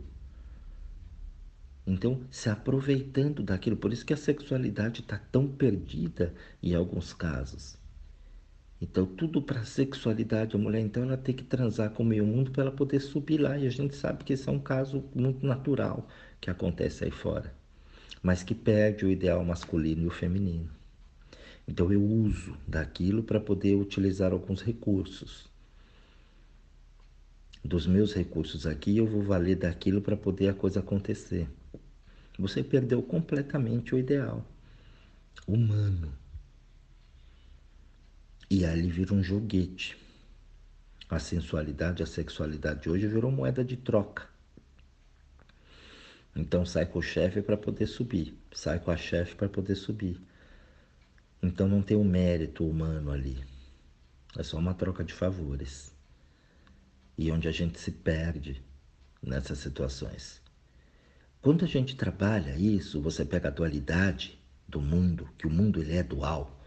Então, 1.86 2.20
se 2.30 2.48
aproveitando 2.48 3.44
daquilo, 3.44 3.76
por 3.76 3.92
isso 3.92 4.04
que 4.04 4.12
a 4.12 4.16
sexualidade 4.16 5.02
está 5.02 5.16
tão 5.16 5.46
perdida 5.46 6.34
em 6.60 6.74
alguns 6.74 7.14
casos. 7.14 7.78
Então, 8.80 9.06
tudo 9.06 9.40
para 9.40 9.64
sexualidade, 9.64 10.56
a 10.56 10.58
mulher, 10.58 10.80
então, 10.80 11.04
ela 11.04 11.16
tem 11.16 11.34
que 11.34 11.44
transar 11.44 11.90
com 11.90 12.02
o 12.02 12.06
meio 12.06 12.26
mundo 12.26 12.50
para 12.50 12.64
ela 12.64 12.72
poder 12.72 13.00
subir 13.00 13.38
lá. 13.38 13.56
E 13.56 13.66
a 13.66 13.70
gente 13.70 13.94
sabe 13.94 14.24
que 14.24 14.32
esse 14.32 14.48
é 14.48 14.52
um 14.52 14.58
caso 14.58 15.04
muito 15.14 15.46
natural 15.46 16.08
que 16.40 16.50
acontece 16.50 17.04
aí 17.04 17.10
fora, 17.10 17.54
mas 18.20 18.42
que 18.42 18.54
perde 18.54 19.06
o 19.06 19.10
ideal 19.10 19.44
masculino 19.44 20.02
e 20.02 20.06
o 20.06 20.10
feminino. 20.10 20.68
Então, 21.68 21.92
eu 21.92 22.02
uso 22.02 22.56
daquilo 22.66 23.22
para 23.22 23.38
poder 23.40 23.76
utilizar 23.76 24.32
alguns 24.32 24.60
recursos. 24.60 25.48
Dos 27.64 27.86
meus 27.86 28.12
recursos 28.12 28.66
aqui, 28.66 28.96
eu 28.96 29.06
vou 29.06 29.22
valer 29.22 29.56
daquilo 29.56 30.00
para 30.00 30.16
poder 30.16 30.48
a 30.48 30.54
coisa 30.54 30.80
acontecer. 30.80 31.48
Você 32.38 32.62
perdeu 32.62 33.02
completamente 33.02 33.94
o 33.94 33.98
ideal 33.98 34.44
humano. 35.46 36.12
E 38.50 38.64
ali 38.64 38.88
vira 38.88 39.14
um 39.14 39.22
joguete. 39.22 39.96
A 41.08 41.18
sensualidade, 41.18 42.02
a 42.02 42.06
sexualidade 42.06 42.82
de 42.82 42.90
hoje 42.90 43.06
virou 43.06 43.30
moeda 43.30 43.64
de 43.64 43.76
troca. 43.76 44.28
Então 46.34 46.66
sai 46.66 46.84
com 46.84 46.98
o 46.98 47.02
chefe 47.02 47.40
para 47.40 47.56
poder 47.56 47.86
subir, 47.86 48.36
sai 48.52 48.78
com 48.78 48.90
a 48.90 48.96
chefe 48.96 49.34
para 49.34 49.48
poder 49.48 49.74
subir. 49.74 50.20
Então 51.42 51.68
não 51.68 51.80
tem 51.80 51.96
o 51.96 52.00
um 52.00 52.04
mérito 52.04 52.68
humano 52.68 53.10
ali. 53.10 53.42
É 54.36 54.42
só 54.42 54.58
uma 54.58 54.74
troca 54.74 55.02
de 55.02 55.14
favores. 55.14 55.94
E 57.16 57.30
onde 57.30 57.48
a 57.48 57.52
gente 57.52 57.80
se 57.80 57.90
perde 57.90 58.62
nessas 59.22 59.58
situações. 59.58 60.42
Quando 61.46 61.64
a 61.64 61.68
gente 61.68 61.94
trabalha 61.94 62.56
isso, 62.58 63.00
você 63.00 63.24
pega 63.24 63.46
a 63.46 63.52
dualidade 63.52 64.36
do 64.66 64.80
mundo, 64.80 65.28
que 65.38 65.46
o 65.46 65.50
mundo 65.50 65.80
ele 65.80 65.94
é 65.94 66.02
dual, 66.02 66.60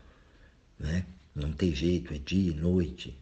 né? 0.79 1.05
Não 1.35 1.51
tem 1.51 1.75
jeito, 1.75 2.13
é 2.13 2.17
dia 2.17 2.53
e 2.53 2.55
noite, 2.55 3.13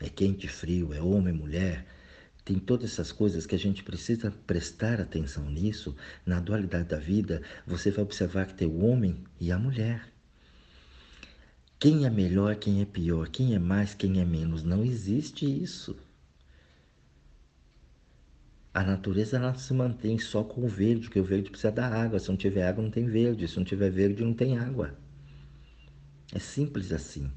é 0.00 0.08
quente 0.08 0.46
e 0.46 0.48
frio, 0.48 0.92
é 0.92 1.00
homem 1.00 1.32
e 1.32 1.38
mulher. 1.38 1.86
Tem 2.44 2.58
todas 2.58 2.90
essas 2.90 3.12
coisas 3.12 3.46
que 3.46 3.54
a 3.54 3.58
gente 3.58 3.84
precisa 3.84 4.32
prestar 4.44 5.00
atenção 5.00 5.48
nisso. 5.48 5.94
Na 6.26 6.40
dualidade 6.40 6.88
da 6.88 6.98
vida, 6.98 7.42
você 7.64 7.92
vai 7.92 8.02
observar 8.02 8.48
que 8.48 8.54
tem 8.54 8.66
o 8.66 8.84
homem 8.84 9.22
e 9.40 9.52
a 9.52 9.56
mulher. 9.56 10.08
Quem 11.78 12.06
é 12.06 12.10
melhor, 12.10 12.56
quem 12.56 12.82
é 12.82 12.84
pior, 12.84 13.28
quem 13.28 13.54
é 13.54 13.58
mais, 13.60 13.94
quem 13.94 14.20
é 14.20 14.24
menos. 14.24 14.64
Não 14.64 14.84
existe 14.84 15.46
isso. 15.46 15.96
A 18.74 18.82
natureza 18.82 19.36
ela 19.36 19.54
se 19.54 19.72
mantém 19.72 20.18
só 20.18 20.42
com 20.42 20.64
o 20.64 20.68
verde, 20.68 21.02
porque 21.02 21.20
o 21.20 21.24
verde 21.24 21.48
precisa 21.48 21.70
da 21.70 21.86
água. 21.86 22.18
Se 22.18 22.28
não 22.28 22.36
tiver 22.36 22.66
água, 22.66 22.82
não 22.82 22.90
tem 22.90 23.06
verde. 23.06 23.46
Se 23.46 23.56
não 23.56 23.64
tiver 23.64 23.88
verde, 23.88 24.24
não 24.24 24.34
tem 24.34 24.58
água. 24.58 24.98
É 26.32 26.40
simples 26.40 26.90
assim. 26.90 27.30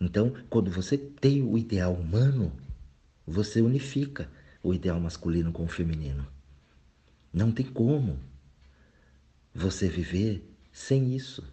Então, 0.00 0.34
quando 0.50 0.68
você 0.68 0.98
tem 0.98 1.40
o 1.40 1.56
ideal 1.56 1.94
humano, 1.94 2.52
você 3.24 3.60
unifica 3.60 4.28
o 4.60 4.74
ideal 4.74 4.98
masculino 4.98 5.52
com 5.52 5.64
o 5.64 5.68
feminino. 5.68 6.26
Não 7.32 7.52
tem 7.52 7.66
como 7.66 8.18
você 9.54 9.88
viver 9.88 10.52
sem 10.72 11.14
isso. 11.14 11.44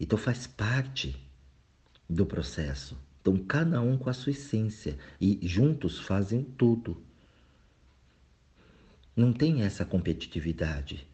Então 0.00 0.18
faz 0.18 0.46
parte 0.46 1.14
do 2.08 2.24
processo. 2.24 2.98
Então 3.20 3.36
cada 3.36 3.80
um 3.80 3.98
com 3.98 4.08
a 4.08 4.12
sua 4.12 4.32
essência 4.32 4.98
e 5.20 5.38
juntos 5.46 6.00
fazem 6.00 6.42
tudo. 6.42 7.02
Não 9.14 9.30
tem 9.32 9.62
essa 9.62 9.84
competitividade. 9.84 11.06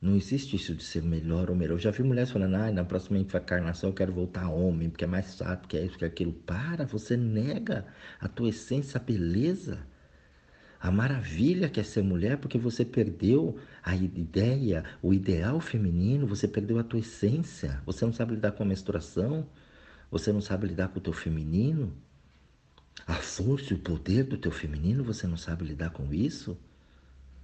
Não 0.00 0.14
existe 0.14 0.56
isso 0.56 0.74
de 0.74 0.84
ser 0.84 1.02
melhor 1.02 1.48
ou 1.48 1.56
melhor. 1.56 1.74
Eu 1.74 1.78
já 1.78 1.90
vi 1.90 2.02
mulheres 2.02 2.30
falando, 2.30 2.54
ah, 2.54 2.70
na 2.70 2.84
próxima 2.84 3.18
encarnação 3.18 3.88
eu 3.90 3.94
quero 3.94 4.12
voltar 4.12 4.50
homem, 4.50 4.90
porque 4.90 5.04
é 5.04 5.06
mais 5.06 5.36
chato, 5.36 5.66
que 5.66 5.76
é 5.76 5.84
isso, 5.84 5.96
que 5.96 6.04
é 6.04 6.08
aquilo. 6.08 6.34
Para, 6.34 6.84
você 6.84 7.16
nega 7.16 7.86
a 8.20 8.28
tua 8.28 8.50
essência, 8.50 8.98
a 8.98 9.02
beleza, 9.02 9.78
a 10.78 10.90
maravilha 10.90 11.70
que 11.70 11.80
é 11.80 11.82
ser 11.82 12.02
mulher, 12.02 12.36
porque 12.36 12.58
você 12.58 12.84
perdeu 12.84 13.58
a 13.82 13.96
ideia, 13.96 14.84
o 15.02 15.14
ideal 15.14 15.58
feminino, 15.58 16.26
você 16.26 16.46
perdeu 16.46 16.78
a 16.78 16.84
tua 16.84 17.00
essência. 17.00 17.80
Você 17.86 18.04
não 18.04 18.12
sabe 18.12 18.34
lidar 18.34 18.52
com 18.52 18.62
a 18.64 18.66
menstruação, 18.66 19.48
você 20.10 20.30
não 20.30 20.42
sabe 20.42 20.66
lidar 20.66 20.88
com 20.88 20.98
o 20.98 21.02
teu 21.02 21.14
feminino. 21.14 21.96
A 23.06 23.14
força 23.14 23.72
e 23.72 23.76
o 23.76 23.80
poder 23.80 24.24
do 24.24 24.36
teu 24.36 24.52
feminino, 24.52 25.02
você 25.02 25.26
não 25.26 25.38
sabe 25.38 25.64
lidar 25.64 25.90
com 25.90 26.12
isso? 26.12 26.58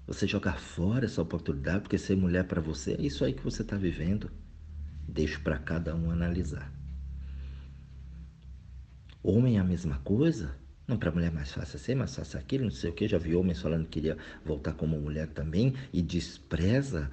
Você 0.07 0.27
jogar 0.27 0.59
fora 0.59 1.05
essa 1.05 1.23
oportunidade, 1.23 1.83
porque 1.83 1.99
ser 1.99 2.17
mulher 2.17 2.45
para 2.45 2.61
você 2.61 2.95
é 2.95 3.01
isso 3.01 3.25
aí 3.25 3.33
que 3.33 3.43
você 3.43 3.63
está 3.63 3.77
vivendo. 3.77 4.31
Deixo 5.09 5.41
para 5.43 5.59
cada 5.59 5.95
um 5.95 6.11
analisar. 6.11 6.73
Homem 9.23 9.57
é 9.57 9.61
a 9.61 9.65
mesma 9.65 9.99
coisa? 9.99 10.57
Não, 10.87 10.99
para 10.99 11.13
mulher 11.13 11.29
é 11.29 11.35
mais 11.35 11.53
fácil 11.53 11.79
ser, 11.79 11.95
mais 11.95 12.15
fácil 12.15 12.39
aquilo, 12.39 12.65
não 12.65 12.71
sei 12.71 12.91
o 12.91 12.93
que. 12.93 13.07
Já 13.07 13.19
vi 13.19 13.35
homens 13.37 13.61
falando 13.61 13.85
que 13.85 14.01
queria 14.01 14.19
voltar 14.45 14.73
como 14.73 14.99
mulher 14.99 15.29
também 15.29 15.75
e 15.93 16.03
despreza 16.03 17.11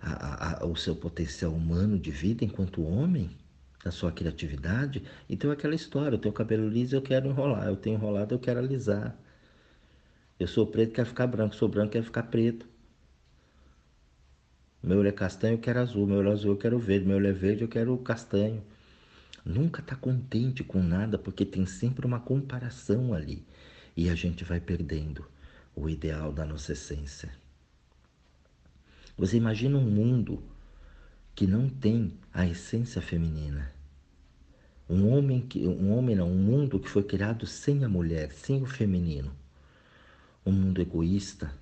a, 0.00 0.66
o 0.66 0.74
seu 0.74 0.96
potencial 0.96 1.52
humano 1.52 1.98
de 1.98 2.10
vida 2.10 2.44
enquanto 2.44 2.82
homem, 2.82 3.30
a 3.84 3.90
sua 3.90 4.10
criatividade. 4.10 5.04
Então 5.28 5.50
é 5.50 5.54
aquela 5.54 5.74
história, 5.74 6.16
eu 6.16 6.20
tenho 6.20 6.34
cabelo 6.34 6.68
liso, 6.68 6.96
eu 6.96 7.02
quero 7.02 7.28
enrolar, 7.28 7.68
eu 7.68 7.76
tenho 7.76 7.96
enrolado, 7.96 8.34
eu 8.34 8.38
quero 8.38 8.58
alisar. 8.58 9.16
Eu 10.38 10.46
sou 10.46 10.64
preto, 10.66 10.92
quero 10.92 11.08
ficar 11.08 11.26
branco. 11.26 11.56
Sou 11.56 11.68
branco, 11.68 11.92
quero 11.92 12.04
ficar 12.04 12.22
preto. 12.24 12.64
Meu 14.80 14.98
olho 14.98 15.08
é 15.08 15.12
castanho, 15.12 15.54
eu 15.54 15.58
quero 15.58 15.80
azul. 15.80 16.06
Meu 16.06 16.18
olho 16.18 16.28
é 16.28 16.32
azul, 16.32 16.52
eu 16.52 16.56
quero 16.56 16.78
verde. 16.78 17.06
Meu 17.06 17.16
olho 17.16 17.26
é 17.26 17.32
verde, 17.32 17.62
eu 17.62 17.68
quero 17.68 17.96
castanho. 17.98 18.62
Nunca 19.44 19.80
está 19.80 19.96
contente 19.96 20.62
com 20.62 20.80
nada, 20.80 21.18
porque 21.18 21.44
tem 21.44 21.66
sempre 21.66 22.06
uma 22.06 22.20
comparação 22.20 23.12
ali. 23.12 23.44
E 23.96 24.08
a 24.08 24.14
gente 24.14 24.44
vai 24.44 24.60
perdendo 24.60 25.26
o 25.74 25.88
ideal 25.88 26.32
da 26.32 26.46
nossa 26.46 26.72
essência. 26.72 27.32
Você 29.16 29.36
imagina 29.36 29.76
um 29.76 29.90
mundo 29.90 30.40
que 31.34 31.48
não 31.48 31.68
tem 31.68 32.12
a 32.32 32.46
essência 32.46 33.02
feminina. 33.02 33.72
Um 34.88 35.08
homem 35.08 35.40
que 35.40 35.66
um 35.66 35.92
homem 35.92 36.14
não, 36.14 36.30
um 36.30 36.38
mundo 36.38 36.78
que 36.78 36.88
foi 36.88 37.02
criado 37.02 37.44
sem 37.44 37.84
a 37.84 37.88
mulher, 37.88 38.30
sem 38.32 38.62
o 38.62 38.66
feminino 38.66 39.32
um 40.48 40.52
mundo 40.52 40.80
egoísta, 40.80 41.52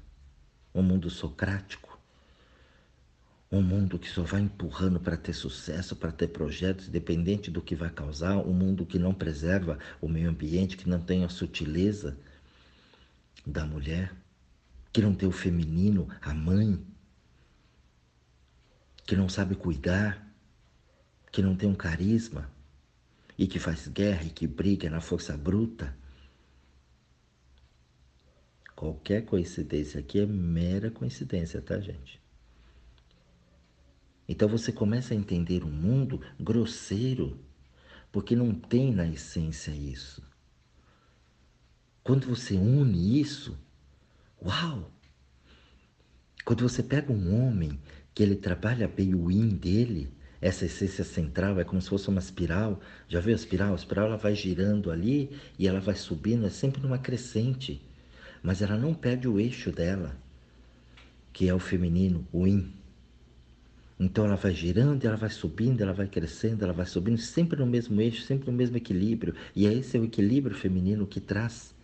um 0.72 0.82
mundo 0.82 1.10
socrático, 1.10 1.98
Um 3.50 3.62
mundo 3.62 3.98
que 3.98 4.08
só 4.08 4.22
vai 4.22 4.40
empurrando 4.40 4.98
para 5.00 5.16
ter 5.16 5.32
sucesso, 5.32 5.94
para 5.96 6.10
ter 6.12 6.28
projetos, 6.28 6.88
independente 6.88 7.48
do 7.50 7.62
que 7.62 7.76
vai 7.76 7.90
causar, 7.90 8.36
um 8.38 8.52
mundo 8.52 8.84
que 8.84 8.98
não 8.98 9.14
preserva 9.14 9.78
o 10.00 10.08
meio 10.08 10.28
ambiente, 10.28 10.76
que 10.76 10.88
não 10.88 11.00
tem 11.00 11.24
a 11.24 11.28
sutileza 11.28 12.16
da 13.46 13.64
mulher, 13.64 14.12
que 14.92 15.00
não 15.00 15.14
tem 15.14 15.28
o 15.28 15.32
feminino, 15.32 16.08
a 16.20 16.34
mãe, 16.34 16.84
que 19.06 19.14
não 19.16 19.28
sabe 19.28 19.54
cuidar, 19.54 20.26
que 21.30 21.40
não 21.40 21.56
tem 21.56 21.68
um 21.68 21.74
carisma 21.74 22.50
e 23.38 23.46
que 23.46 23.58
faz 23.60 23.86
guerra 23.88 24.24
e 24.24 24.30
que 24.30 24.46
briga 24.46 24.90
na 24.90 25.00
força 25.00 25.36
bruta. 25.36 25.96
Qualquer 28.76 29.24
coincidência 29.24 30.00
aqui 30.00 30.20
é 30.20 30.26
mera 30.26 30.90
coincidência, 30.90 31.62
tá, 31.62 31.80
gente? 31.80 32.20
Então 34.28 34.46
você 34.46 34.70
começa 34.70 35.14
a 35.14 35.16
entender 35.16 35.64
o 35.64 35.68
um 35.68 35.72
mundo 35.72 36.20
grosseiro, 36.38 37.40
porque 38.12 38.36
não 38.36 38.52
tem 38.52 38.92
na 38.92 39.08
essência 39.08 39.70
isso. 39.70 40.22
Quando 42.04 42.26
você 42.26 42.54
une 42.54 43.18
isso, 43.18 43.58
uau! 44.44 44.92
Quando 46.44 46.62
você 46.68 46.82
pega 46.82 47.10
um 47.10 47.34
homem 47.34 47.80
que 48.14 48.22
ele 48.22 48.36
trabalha 48.36 48.86
bem 48.86 49.14
o 49.14 49.30
yin 49.30 49.48
dele, 49.56 50.12
essa 50.38 50.66
essência 50.66 51.02
central 51.02 51.58
é 51.58 51.64
como 51.64 51.80
se 51.80 51.88
fosse 51.88 52.08
uma 52.08 52.20
espiral. 52.20 52.78
Já 53.08 53.20
viu 53.20 53.32
a 53.32 53.36
espiral? 53.36 53.72
A 53.72 53.76
espiral 53.76 54.06
ela 54.06 54.16
vai 54.18 54.34
girando 54.34 54.90
ali 54.90 55.30
e 55.58 55.66
ela 55.66 55.80
vai 55.80 55.96
subindo, 55.96 56.46
é 56.46 56.50
sempre 56.50 56.82
numa 56.82 56.98
crescente. 56.98 57.82
Mas 58.46 58.62
ela 58.62 58.76
não 58.76 58.94
perde 58.94 59.26
o 59.26 59.40
eixo 59.40 59.72
dela, 59.72 60.16
que 61.32 61.48
é 61.48 61.52
o 61.52 61.58
feminino, 61.58 62.24
o 62.32 62.46
yin. 62.46 62.72
Então 63.98 64.24
ela 64.24 64.36
vai 64.36 64.54
girando, 64.54 65.04
ela 65.04 65.16
vai 65.16 65.30
subindo, 65.30 65.80
ela 65.80 65.92
vai 65.92 66.06
crescendo, 66.06 66.62
ela 66.62 66.72
vai 66.72 66.86
subindo, 66.86 67.18
sempre 67.18 67.58
no 67.58 67.66
mesmo 67.66 68.00
eixo, 68.00 68.22
sempre 68.22 68.48
no 68.48 68.56
mesmo 68.56 68.76
equilíbrio. 68.76 69.34
E 69.52 69.66
é 69.66 69.74
esse 69.74 69.98
o 69.98 70.04
equilíbrio 70.04 70.54
feminino 70.54 71.08
que 71.08 71.18
traz 71.18 71.74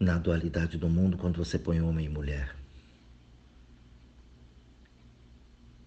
na 0.00 0.18
dualidade 0.18 0.76
do 0.76 0.88
mundo 0.88 1.16
quando 1.16 1.36
você 1.36 1.60
põe 1.60 1.80
homem 1.80 2.06
e 2.06 2.08
mulher. 2.08 2.56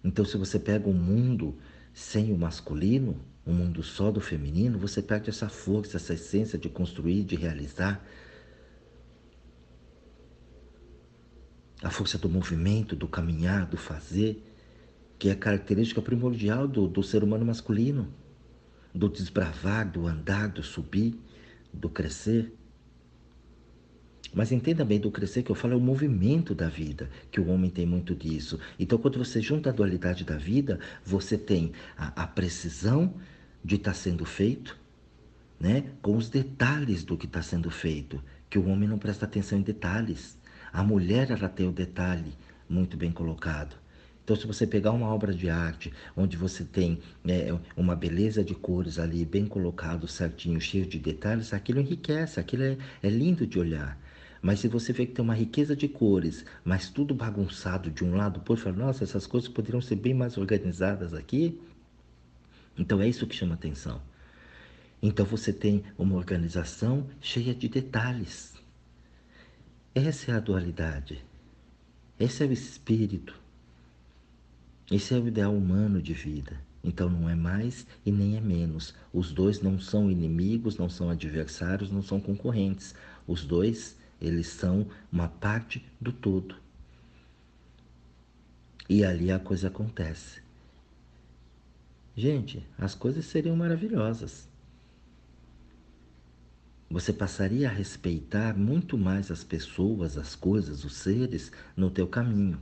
Então, 0.02 0.24
se 0.24 0.38
você 0.38 0.58
pega 0.58 0.88
um 0.88 0.94
mundo 0.94 1.54
sem 1.92 2.32
o 2.32 2.38
masculino, 2.38 3.20
um 3.46 3.52
mundo 3.52 3.82
só 3.82 4.10
do 4.10 4.22
feminino, 4.22 4.78
você 4.78 5.02
perde 5.02 5.28
essa 5.28 5.50
força, 5.50 5.98
essa 5.98 6.14
essência 6.14 6.58
de 6.58 6.70
construir, 6.70 7.24
de 7.24 7.36
realizar. 7.36 8.02
A 11.82 11.90
força 11.90 12.16
do 12.18 12.28
movimento, 12.28 12.96
do 12.96 13.06
caminhar, 13.06 13.66
do 13.66 13.76
fazer, 13.76 14.42
que 15.18 15.28
é 15.28 15.32
a 15.32 15.36
característica 15.36 16.00
primordial 16.00 16.66
do, 16.66 16.86
do 16.86 17.02
ser 17.02 17.22
humano 17.22 17.44
masculino, 17.44 18.08
do 18.94 19.08
desbravar, 19.08 19.90
do 19.90 20.06
andar, 20.06 20.48
do 20.48 20.62
subir, 20.62 21.18
do 21.72 21.88
crescer. 21.88 22.52
Mas 24.34 24.52
entenda 24.52 24.84
bem 24.84 24.98
do 24.98 25.10
crescer 25.10 25.42
que 25.42 25.50
eu 25.50 25.54
falo 25.54 25.74
é 25.74 25.76
o 25.76 25.80
movimento 25.80 26.54
da 26.54 26.68
vida, 26.68 27.08
que 27.30 27.40
o 27.40 27.48
homem 27.48 27.70
tem 27.70 27.86
muito 27.86 28.14
disso. 28.14 28.58
Então, 28.78 28.98
quando 28.98 29.18
você 29.18 29.40
junta 29.40 29.70
a 29.70 29.72
dualidade 29.72 30.24
da 30.24 30.36
vida, 30.36 30.78
você 31.04 31.38
tem 31.38 31.72
a, 31.96 32.22
a 32.22 32.26
precisão 32.26 33.14
de 33.64 33.76
estar 33.76 33.92
tá 33.92 33.96
sendo 33.96 34.24
feito, 34.24 34.76
né, 35.58 35.84
com 36.02 36.16
os 36.16 36.28
detalhes 36.28 37.02
do 37.02 37.16
que 37.16 37.26
está 37.26 37.40
sendo 37.40 37.70
feito, 37.70 38.22
que 38.50 38.58
o 38.58 38.68
homem 38.68 38.88
não 38.88 38.98
presta 38.98 39.24
atenção 39.24 39.58
em 39.58 39.62
detalhes. 39.62 40.38
A 40.72 40.82
mulher 40.82 41.30
ela 41.30 41.48
tem 41.48 41.68
o 41.68 41.72
detalhe 41.72 42.32
muito 42.68 42.96
bem 42.96 43.12
colocado. 43.12 43.76
Então, 44.26 44.34
se 44.34 44.44
você 44.44 44.66
pegar 44.66 44.90
uma 44.90 45.06
obra 45.06 45.32
de 45.32 45.48
arte 45.48 45.92
onde 46.16 46.36
você 46.36 46.64
tem 46.64 46.98
né, 47.22 47.56
uma 47.76 47.94
beleza 47.94 48.42
de 48.42 48.56
cores 48.56 48.98
ali 48.98 49.24
bem 49.24 49.46
colocado, 49.46 50.08
certinho, 50.08 50.60
cheio 50.60 50.84
de 50.84 50.98
detalhes, 50.98 51.54
aquilo 51.54 51.78
enriquece, 51.78 52.40
aquilo 52.40 52.64
é, 52.64 52.76
é 53.04 53.08
lindo 53.08 53.46
de 53.46 53.56
olhar. 53.56 53.96
Mas 54.42 54.58
se 54.58 54.66
você 54.66 54.92
vê 54.92 55.06
que 55.06 55.12
tem 55.12 55.24
uma 55.24 55.34
riqueza 55.34 55.76
de 55.76 55.86
cores, 55.86 56.44
mas 56.64 56.90
tudo 56.90 57.14
bagunçado 57.14 57.88
de 57.88 58.04
um 58.04 58.16
lado, 58.16 58.42
fala, 58.56 58.76
nossa, 58.76 59.04
essas 59.04 59.28
coisas 59.28 59.48
poderiam 59.48 59.80
ser 59.80 59.94
bem 59.94 60.12
mais 60.12 60.36
organizadas 60.36 61.14
aqui. 61.14 61.60
Então 62.76 63.00
é 63.00 63.08
isso 63.08 63.28
que 63.28 63.36
chama 63.36 63.54
atenção. 63.54 64.02
Então 65.00 65.24
você 65.24 65.52
tem 65.52 65.84
uma 65.96 66.16
organização 66.16 67.06
cheia 67.20 67.54
de 67.54 67.68
detalhes. 67.68 68.55
Essa 69.98 70.32
é 70.32 70.34
a 70.34 70.40
dualidade. 70.40 71.24
Esse 72.20 72.44
é 72.44 72.46
o 72.46 72.52
espírito. 72.52 73.34
Esse 74.92 75.14
é 75.14 75.18
o 75.18 75.26
ideal 75.26 75.56
humano 75.56 76.02
de 76.02 76.12
vida. 76.12 76.60
Então 76.84 77.08
não 77.08 77.26
é 77.30 77.34
mais 77.34 77.86
e 78.04 78.12
nem 78.12 78.36
é 78.36 78.40
menos. 78.42 78.94
Os 79.10 79.32
dois 79.32 79.62
não 79.62 79.80
são 79.80 80.10
inimigos, 80.10 80.76
não 80.76 80.90
são 80.90 81.08
adversários, 81.08 81.90
não 81.90 82.02
são 82.02 82.20
concorrentes. 82.20 82.94
Os 83.26 83.46
dois 83.46 83.96
eles 84.20 84.48
são 84.48 84.86
uma 85.10 85.28
parte 85.28 85.82
do 85.98 86.12
todo. 86.12 86.56
E 88.90 89.02
ali 89.02 89.32
a 89.32 89.38
coisa 89.38 89.68
acontece. 89.68 90.42
Gente, 92.14 92.62
as 92.76 92.94
coisas 92.94 93.24
seriam 93.24 93.56
maravilhosas. 93.56 94.46
Você 96.88 97.12
passaria 97.12 97.68
a 97.68 97.72
respeitar 97.72 98.56
muito 98.56 98.96
mais 98.96 99.30
as 99.30 99.42
pessoas, 99.42 100.16
as 100.16 100.36
coisas, 100.36 100.84
os 100.84 100.94
seres 100.94 101.50
no 101.76 101.90
teu 101.90 102.06
caminho. 102.06 102.60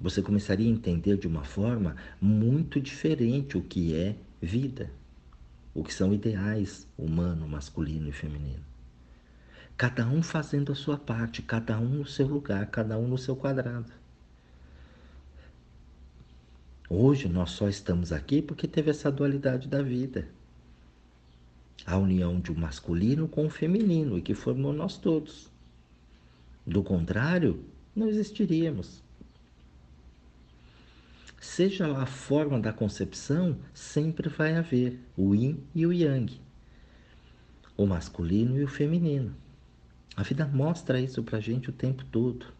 Você 0.00 0.22
começaria 0.22 0.66
a 0.68 0.72
entender 0.72 1.16
de 1.16 1.26
uma 1.26 1.42
forma 1.42 1.96
muito 2.20 2.80
diferente 2.80 3.58
o 3.58 3.62
que 3.62 3.94
é 3.94 4.14
vida, 4.40 4.90
o 5.74 5.82
que 5.82 5.92
são 5.92 6.14
ideais 6.14 6.86
humano, 6.96 7.48
masculino 7.48 8.08
e 8.08 8.12
feminino. 8.12 8.64
Cada 9.76 10.06
um 10.06 10.22
fazendo 10.22 10.70
a 10.70 10.74
sua 10.74 10.96
parte, 10.96 11.42
cada 11.42 11.78
um 11.78 11.88
no 11.88 12.06
seu 12.06 12.26
lugar, 12.28 12.66
cada 12.66 12.96
um 12.98 13.08
no 13.08 13.18
seu 13.18 13.34
quadrado. 13.34 13.92
Hoje 16.88 17.28
nós 17.28 17.50
só 17.50 17.68
estamos 17.68 18.12
aqui 18.12 18.40
porque 18.40 18.68
teve 18.68 18.90
essa 18.90 19.10
dualidade 19.10 19.66
da 19.66 19.82
vida. 19.82 20.28
A 21.86 21.96
união 21.96 22.40
de 22.40 22.50
um 22.50 22.56
masculino 22.56 23.28
com 23.28 23.44
o 23.44 23.46
um 23.46 23.50
feminino 23.50 24.18
e 24.18 24.22
que 24.22 24.34
formou 24.34 24.72
nós 24.72 24.98
todos. 24.98 25.48
Do 26.66 26.82
contrário, 26.82 27.64
não 27.94 28.08
existiríamos. 28.08 29.00
Seja 31.40 31.86
lá 31.86 32.02
a 32.02 32.06
forma 32.06 32.58
da 32.58 32.72
concepção, 32.72 33.56
sempre 33.72 34.28
vai 34.28 34.56
haver 34.56 34.98
o 35.16 35.32
yin 35.32 35.62
e 35.72 35.86
o 35.86 35.92
yang, 35.92 36.40
o 37.76 37.86
masculino 37.86 38.58
e 38.58 38.64
o 38.64 38.68
feminino. 38.68 39.32
A 40.16 40.24
vida 40.24 40.44
mostra 40.44 41.00
isso 41.00 41.22
pra 41.22 41.38
gente 41.38 41.70
o 41.70 41.72
tempo 41.72 42.04
todo. 42.06 42.55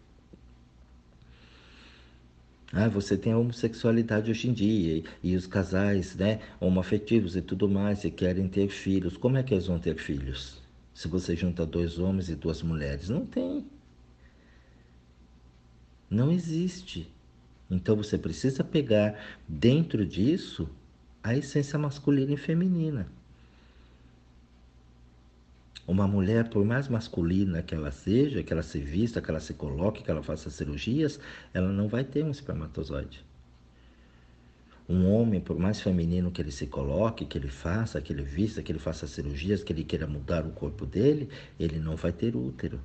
Ah, 2.73 2.89
você 2.89 3.17
tem 3.17 3.33
a 3.33 3.39
homossexualidade 3.39 4.31
hoje 4.31 4.49
em 4.49 4.53
dia 4.53 4.97
e, 4.99 5.05
e 5.31 5.37
os 5.37 5.47
casais, 5.47 6.17
né, 6.17 6.41
homoafetivos 6.61 7.37
e 7.37 7.43
tudo 7.43 7.69
mais, 7.69 8.05
e 8.05 8.11
querem 8.11 8.49
ter 8.49 8.69
filhos. 8.69 9.17
Como 9.17 9.37
é 9.37 9.43
que 9.43 9.55
eles 9.55 9.67
vão 9.67 9.79
ter 9.79 9.97
filhos? 9.97 10.63
Se 10.93 11.09
você 11.09 11.37
junta 11.37 11.65
dois 11.65 11.99
homens 11.99 12.29
e 12.29 12.35
duas 12.35 12.63
mulheres, 12.63 13.09
não 13.09 13.25
tem. 13.25 13.65
Não 16.11 16.33
existe. 16.33 17.09
Então 17.71 17.97
você 17.97 18.17
precisa 18.19 18.65
pegar 18.65 19.19
dentro 19.49 20.07
disso 20.07 20.69
a 21.23 21.37
essência 21.37 21.79
masculina 21.79 22.33
e 22.33 22.37
feminina. 22.37 23.09
Uma 25.87 26.09
mulher, 26.09 26.49
por 26.49 26.65
mais 26.65 26.89
masculina 26.89 27.63
que 27.63 27.75
ela 27.75 27.93
seja, 27.93 28.43
que 28.43 28.53
ela 28.53 28.63
se 28.63 28.81
vista, 28.81 29.23
que 29.23 29.31
ela 29.31 29.39
se 29.39 29.55
coloque, 29.55 30.03
que 30.03 30.11
ela 30.11 30.23
faça 30.23 30.51
cirurgias, 30.51 31.21
ela 31.55 31.71
não 31.71 31.87
vai 31.87 32.03
ter 32.03 32.25
um 32.25 32.31
espermatozoide. 32.31 33.25
Um 34.89 35.09
homem, 35.13 35.41
por 35.41 35.59
mais 35.59 35.81
feminino 35.81 36.31
que 36.31 36.43
ele 36.43 36.51
se 36.51 36.67
coloque, 36.67 37.25
que 37.25 37.39
ele 37.39 37.49
faça, 37.49 38.01
que 38.01 38.13
ele 38.13 38.23
vista, 38.23 38.63
que 38.63 38.73
ele 38.73 38.79
faça 38.79 39.07
cirurgias, 39.07 39.63
que 39.63 39.73
ele 39.73 39.85
queira 39.85 40.07
mudar 40.07 40.45
o 40.45 40.51
corpo 40.51 40.85
dele, 40.85 41.29
ele 41.59 41.79
não 41.79 41.97
vai 41.97 42.13
ter 42.13 42.35
útero. 42.35 42.81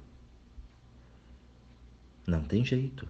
Não 2.28 2.44
tem 2.44 2.64
jeito. 2.64 3.08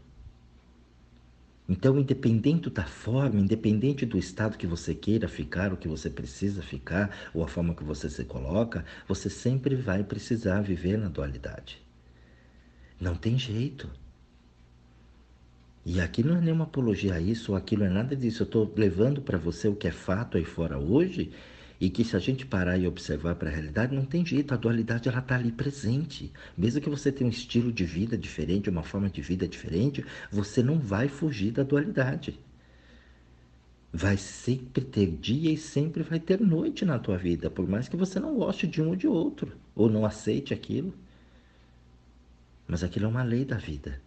Então, 1.70 1.98
independente 2.00 2.70
da 2.70 2.84
forma, 2.84 3.40
independente 3.40 4.06
do 4.06 4.18
estado 4.18 4.58
que 4.58 4.68
você 4.68 4.94
queira 4.94 5.28
ficar, 5.28 5.72
o 5.72 5.78
que 5.78 5.88
você 5.88 6.10
precisa 6.10 6.62
ficar, 6.62 7.16
ou 7.34 7.44
a 7.44 7.48
forma 7.48 7.76
que 7.76 7.84
você 7.84 8.10
se 8.10 8.26
coloca, 8.26 8.84
você 9.08 9.30
sempre 9.30 9.76
vai 9.76 10.04
precisar 10.04 10.62
viver 10.62 10.98
na 10.98 11.08
dualidade. 11.08 11.82
Não 13.00 13.16
tem 13.16 13.38
jeito. 13.38 13.90
E 15.86 16.00
aqui 16.00 16.24
não 16.24 16.38
é 16.38 16.42
nenhuma 16.42 16.66
apologia 16.66 17.16
a 17.16 17.22
isso, 17.22 17.54
ou 17.54 17.58
aquilo 17.58 17.84
é 17.84 17.90
nada 17.90 18.16
disso. 18.16 18.44
Eu 18.44 18.46
estou 18.46 18.74
levando 18.76 19.22
para 19.22 19.38
você 19.38 19.68
o 19.68 19.76
que 19.76 19.88
é 19.88 19.92
fato 19.92 20.38
aí 20.38 20.46
fora 20.46 20.78
hoje 20.78 21.32
E 21.82 21.90
que 21.90 22.04
se 22.04 22.16
a 22.16 22.20
gente 22.20 22.46
parar 22.46 22.78
e 22.78 22.86
observar 22.86 23.34
para 23.34 23.50
a 23.50 23.52
realidade, 23.52 23.96
não 23.96 24.06
tem 24.06 24.24
jeito, 24.24 24.54
a 24.54 24.58
dualidade 24.58 25.10
ela 25.10 25.18
está 25.18 25.34
ali 25.34 25.52
presente. 25.52 26.32
Mesmo 26.56 26.80
que 26.80 26.88
você 26.88 27.12
tenha 27.12 27.28
um 27.28 27.32
estilo 27.32 27.74
de 27.74 27.84
vida 27.84 28.16
diferente, 28.16 28.70
uma 28.70 28.84
forma 28.84 29.10
de 29.10 29.20
vida 29.20 29.48
diferente, 29.48 30.06
você 30.32 30.62
não 30.62 30.78
vai 30.78 31.08
fugir 31.08 31.50
da 31.50 31.64
dualidade. 31.64 32.40
Vai 33.92 34.16
sempre 34.16 34.86
ter 34.86 35.08
dia 35.08 35.52
e 35.52 35.58
sempre 35.58 36.04
vai 36.04 36.20
ter 36.20 36.40
noite 36.40 36.86
na 36.86 37.00
tua 37.00 37.18
vida, 37.18 37.50
por 37.50 37.68
mais 37.68 37.90
que 37.90 37.98
você 37.98 38.20
não 38.20 38.36
goste 38.36 38.68
de 38.68 38.80
um 38.80 38.90
ou 38.90 38.96
de 38.96 39.08
outro, 39.08 39.52
ou 39.74 39.90
não 39.90 40.06
aceite 40.06 40.54
aquilo. 40.54 40.94
Mas 42.68 42.84
aquilo 42.84 43.06
é 43.06 43.10
uma 43.10 43.24
lei 43.24 43.44
da 43.44 43.58
vida. 43.58 44.00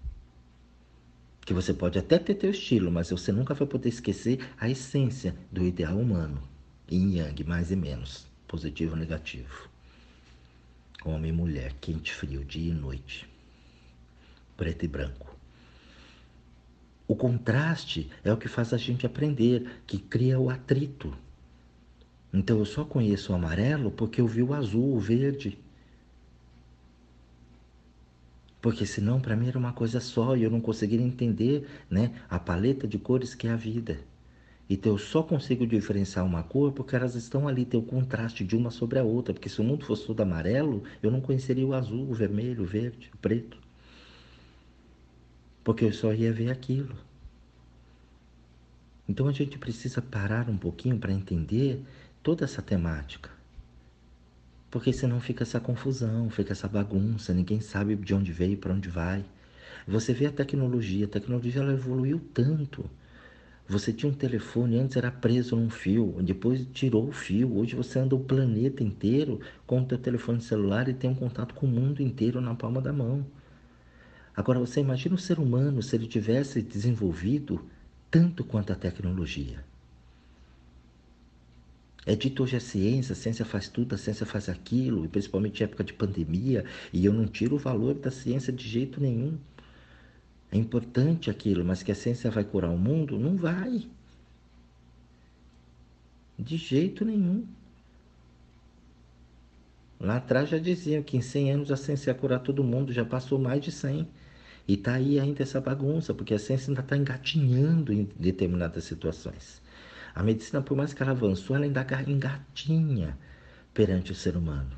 Que 1.45 1.53
você 1.53 1.75
pode 1.75 1.99
até 1.99 2.21
ter 2.21 2.37
teu 2.37 2.53
estilo, 2.53 2.93
mas 2.93 3.11
você 3.11 3.33
nunca 3.33 3.53
vai 3.53 3.67
poder 3.67 3.89
esquecer 3.89 4.39
a 4.57 4.71
essência 4.71 5.35
do 5.51 5.65
ideal 5.65 5.99
humano. 5.99 6.54
Yin 6.91 7.17
Yang, 7.17 7.45
mais 7.45 7.71
e 7.71 7.77
menos. 7.77 8.27
Positivo 8.47 8.93
ou 8.93 8.99
negativo. 8.99 9.69
Homem 11.05 11.31
e 11.31 11.33
mulher, 11.33 11.73
quente 11.81 12.11
e 12.11 12.15
frio, 12.15 12.45
dia 12.45 12.73
e 12.73 12.75
noite. 12.75 13.29
Preto 14.57 14.85
e 14.85 14.89
branco. 14.89 15.35
O 17.09 17.17
contraste 17.17 18.11
é 18.23 18.33
o 18.33 18.37
que 18.37 18.49
faz 18.49 18.73
a 18.73 18.79
gente 18.79 19.07
aprender, 19.07 19.83
que 19.87 19.99
cria 19.99 20.39
o 20.39 20.51
atrito. 20.51 21.17
Então 22.33 22.59
eu 22.59 22.65
só 22.65 22.85
conheço 22.85 23.33
o 23.33 23.35
amarelo 23.35 23.91
porque 23.91 24.21
eu 24.21 24.27
vi 24.27 24.43
o 24.43 24.53
azul, 24.53 24.95
o 24.95 25.01
verde. 25.01 25.59
Porque 28.61 28.87
senão 28.87 29.21
para 29.21 29.37
mim 29.37 29.49
era 29.49 29.59
uma 29.59 29.73
coisa 29.73 30.01
só 30.01 30.37
e 30.37 30.43
eu 30.43 30.51
não 30.51 30.61
conseguiria 30.61 31.07
entender 31.07 31.67
né, 31.89 32.15
a 32.29 32.39
paleta 32.39 32.89
de 32.89 32.99
cores 32.99 33.35
que 33.35 33.47
é 33.47 33.51
a 33.51 33.57
vida. 33.57 34.01
Então 34.69 34.93
eu 34.93 34.99
só 34.99 35.23
consigo 35.23 35.67
diferenciar 35.67 36.25
uma 36.25 36.43
cor 36.43 36.73
porque 36.73 36.97
elas 36.97 37.15
estão 37.15 37.47
ali, 37.47 37.67
tem 37.67 37.79
o 37.79 37.83
contraste 37.83 38.45
de 38.45 38.57
uma 38.57 38.71
sobre 38.71 38.99
a 38.99 39.05
outra. 39.05 39.35
Porque 39.35 39.49
se 39.49 39.61
o 39.61 39.65
mundo 39.65 39.85
fosse 39.85 40.07
todo 40.07 40.21
amarelo, 40.21 40.83
eu 41.03 41.11
não 41.11 41.21
conheceria 41.21 41.67
o 41.67 41.75
azul, 41.75 42.11
o 42.11 42.15
vermelho, 42.15 42.63
o 42.63 42.67
verde, 42.67 43.11
o 43.15 43.19
preto. 43.19 43.59
Porque 45.63 45.85
eu 45.85 45.93
só 45.93 46.13
ia 46.13 46.33
ver 46.33 46.51
aquilo. 46.51 46.97
Então 49.09 49.29
a 49.29 49.33
gente 49.33 49.59
precisa 49.59 50.01
parar 50.01 50.49
um 50.49 50.57
pouquinho 50.57 50.99
para 50.99 51.13
entender 51.13 51.83
toda 52.23 52.45
essa 52.45 52.63
temática. 52.63 53.31
Porque 54.71 54.93
senão 54.93 55.21
fica 55.21 55.45
essa 55.45 55.61
confusão, 55.61 56.29
fica 56.31 56.53
essa 56.53 56.67
bagunça, 56.67 57.33
ninguém 57.35 57.61
sabe 57.61 57.95
de 57.95 58.15
onde 58.15 58.33
veio, 58.33 58.57
para 58.57 58.73
onde 58.73 58.89
vai. 58.89 59.25
Você 59.87 60.13
vê 60.15 60.27
a 60.27 60.33
tecnologia, 60.33 61.05
a 61.05 61.09
tecnologia 61.09 61.61
ela 61.61 61.73
evoluiu 61.75 62.21
tanto. 62.33 62.91
Você 63.67 63.93
tinha 63.95 64.13
um 64.13 64.15
telefone, 64.15 64.79
antes 64.79 64.97
era 64.97 65.11
preso 65.11 65.57
num 65.57 65.71
fio, 65.71 66.17
depois 66.23 66.67
tirou 66.73 67.09
o 67.09 67.13
fio. 67.13 67.57
Hoje 67.57 67.75
você 67.75 67.99
anda 67.99 68.15
o 68.15 68.21
planeta 68.21 68.83
inteiro 68.83 69.41
com 69.67 69.81
o 69.81 69.85
teu 69.85 69.97
telefone 69.97 70.43
celular 70.43 70.87
e 70.89 70.95
tem 70.95 71.09
um 71.09 71.15
contato 71.15 71.55
com 71.55 71.65
o 71.65 71.69
mundo 71.69 72.03
inteiro 72.03 72.43
na 72.43 72.55
palma 72.55 72.81
da 72.83 72.93
mão. 72.93 73.25
Agora 74.37 74.59
você 74.59 74.81
imagina 74.81 75.15
o 75.15 75.19
ser 75.19 75.39
humano 75.39 75.83
se 75.83 75.97
ele 75.97 76.07
tivesse 76.07 76.61
desenvolvido 76.61 77.65
tanto 78.11 78.45
quanto 78.45 78.73
a 78.73 78.77
tecnologia. 78.77 79.65
É 82.07 82.15
dito 82.15 82.43
hoje 82.43 82.57
a 82.57 82.61
ciência, 82.61 83.15
a 83.15 83.17
ciência 83.17 83.47
faz 83.47 83.67
tudo, 83.67 83.95
a 83.95 83.99
ciência 83.99 84.27
faz 84.27 84.51
aquilo, 84.51 85.07
e 85.07 85.09
principalmente 85.09 85.61
em 85.61 85.65
época 85.65 85.83
de 85.83 85.95
pandemia, 85.95 86.67
e 86.93 87.07
eu 87.07 87.15
não 87.15 87.27
tiro 87.27 87.57
o 87.57 87.59
valor 87.59 87.95
da 87.95 88.11
ciência 88.11 88.53
de 88.53 88.69
jeito 88.69 89.01
nenhum. 89.01 89.39
É 90.55 90.57
importante 90.57 91.29
aquilo, 91.31 91.65
mas 91.65 91.83
que 91.83 91.91
a 91.91 91.97
ciência 91.97 92.31
vai 92.31 92.45
curar 92.45 92.71
o 92.71 92.79
mundo? 92.79 93.19
Não 93.19 93.37
vai. 93.37 93.89
De 96.39 96.57
jeito 96.57 97.05
nenhum. 97.05 97.45
Lá 99.99 100.19
atrás 100.19 100.49
já 100.49 100.57
diziam 100.57 101.03
que 101.03 101.17
em 101.17 101.21
100 101.21 101.51
anos 101.51 101.73
a 101.73 101.77
ciência 101.77 102.13
ia 102.13 102.15
curar 102.15 102.39
todo 102.39 102.63
mundo, 102.63 102.93
já 102.93 103.05
passou 103.05 103.37
mais 103.37 103.61
de 103.65 103.73
100. 103.73 104.09
E 104.69 104.75
está 104.75 104.95
aí 104.95 105.19
ainda 105.19 105.43
essa 105.43 105.61
bagunça, 105.61 106.15
porque 106.15 106.35
a 106.35 106.39
ciência 106.39 106.71
ainda 106.71 106.83
está 106.83 106.97
engatinhando 106.97 107.93
em 107.93 108.09
determinadas 108.17 108.85
situações. 108.85 109.61
A 110.15 110.23
medicina, 110.23 110.63
por 110.63 110.77
mais 110.77 110.95
que 110.95 111.03
ela 111.03 111.11
avançou, 111.11 111.57
ela 111.57 111.65
ainda 111.65 111.85
engatinha 112.07 113.19
perante 113.75 114.13
o 114.13 114.15
ser 114.15 114.37
humano. 114.37 114.71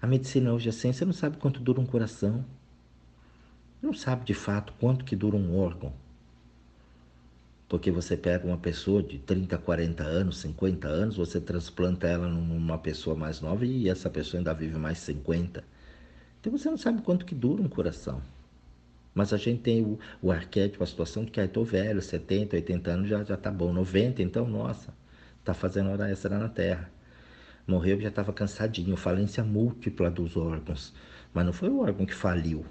A 0.00 0.06
medicina 0.06 0.50
hoje, 0.50 0.70
a 0.70 0.72
ciência, 0.72 1.04
não 1.04 1.12
sabe 1.12 1.36
quanto 1.36 1.60
dura 1.60 1.78
um 1.78 1.84
coração. 1.84 2.42
Não 3.82 3.94
sabe 3.94 4.26
de 4.26 4.34
fato 4.34 4.74
quanto 4.78 5.04
que 5.04 5.16
dura 5.16 5.36
um 5.36 5.58
órgão. 5.58 5.92
Porque 7.66 7.90
você 7.90 8.16
pega 8.16 8.46
uma 8.46 8.58
pessoa 8.58 9.02
de 9.02 9.18
30, 9.18 9.56
40 9.56 10.02
anos, 10.02 10.38
50 10.38 10.86
anos, 10.86 11.16
você 11.16 11.40
transplanta 11.40 12.06
ela 12.06 12.28
numa 12.28 12.76
pessoa 12.76 13.16
mais 13.16 13.40
nova 13.40 13.64
e 13.64 13.88
essa 13.88 14.10
pessoa 14.10 14.40
ainda 14.40 14.52
vive 14.52 14.76
mais 14.76 14.98
50. 14.98 15.64
Então 16.40 16.52
você 16.52 16.68
não 16.68 16.76
sabe 16.76 17.00
quanto 17.00 17.24
que 17.24 17.34
dura 17.34 17.62
um 17.62 17.68
coração. 17.68 18.20
Mas 19.14 19.32
a 19.32 19.36
gente 19.36 19.62
tem 19.62 19.82
o, 19.82 19.98
o 20.20 20.30
arquétipo, 20.30 20.84
a 20.84 20.86
situação 20.86 21.24
de 21.24 21.30
que, 21.30 21.40
ah, 21.40 21.44
estou 21.44 21.64
velho, 21.64 22.02
70, 22.02 22.56
80 22.56 22.90
anos 22.90 23.08
já, 23.08 23.24
já 23.24 23.36
tá 23.36 23.50
bom. 23.50 23.72
90, 23.72 24.22
então, 24.22 24.46
nossa, 24.46 24.92
tá 25.44 25.54
fazendo 25.54 25.90
hora 25.90 26.10
extra 26.10 26.38
na 26.38 26.48
Terra. 26.48 26.90
Morreu 27.66 28.00
já 28.00 28.08
estava 28.08 28.32
cansadinho, 28.32 28.96
falência 28.96 29.42
múltipla 29.42 30.10
dos 30.10 30.36
órgãos. 30.36 30.92
Mas 31.32 31.46
não 31.46 31.52
foi 31.52 31.68
o 31.68 31.80
órgão 31.80 32.04
que 32.04 32.14
faliu. 32.14 32.64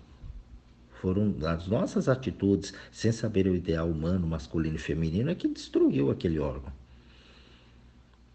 Foram 1.02 1.34
as 1.48 1.66
nossas 1.66 2.10
atitudes, 2.10 2.74
sem 2.92 3.12
saber 3.14 3.48
o 3.48 3.56
ideal 3.56 3.90
humano, 3.90 4.28
masculino 4.28 4.76
e 4.76 4.80
feminino, 4.80 5.30
é 5.30 5.36
que 5.36 5.48
destruiu 5.48 6.12
aquele 6.12 6.40
órgão. 6.40 6.74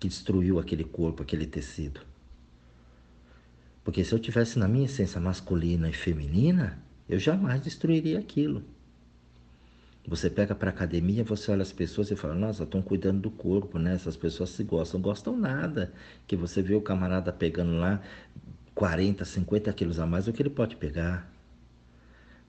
Que 0.01 0.09
destruiu 0.09 0.59
aquele 0.59 0.85
corpo, 0.85 1.23
aquele 1.23 1.47
tecido. 1.47 2.01
Porque 3.85 4.03
se 4.03 4.15
eu 4.15 4.19
tivesse 4.19 4.59
na 4.59 4.67
minha 4.67 4.87
essência 4.87 5.21
masculina 5.21 5.91
e 5.91 5.93
feminina, 5.93 6.79
eu 7.07 7.19
jamais 7.19 7.61
destruiria 7.61 8.19
aquilo. 8.19 8.65
Você 10.07 10.31
pega 10.31 10.55
para 10.55 10.71
academia, 10.71 11.23
você 11.23 11.51
olha 11.51 11.63
as 11.63 11.73
pessoas 11.73 12.11
e 12.11 12.17
fala: 12.17 12.35
Nossa, 12.35 12.65
estão 12.65 12.81
cuidando 12.81 13.21
do 13.21 13.31
corpo, 13.31 13.79
né? 13.79 13.95
Essas 13.95 14.17
pessoas 14.17 14.51
se 14.51 14.65
gostam, 14.65 15.03
gostam 15.03 15.37
nada. 15.37 15.93
Que 16.27 16.35
você 16.35 16.63
vê 16.63 16.75
o 16.75 16.81
camarada 16.81 17.31
pegando 17.31 17.77
lá 17.77 18.01
40, 18.75 19.23
50 19.23 19.71
quilos 19.75 19.99
a 19.99 20.07
mais 20.07 20.25
do 20.25 20.33
que 20.33 20.41
ele 20.41 20.51
pode 20.51 20.77
pegar, 20.77 21.34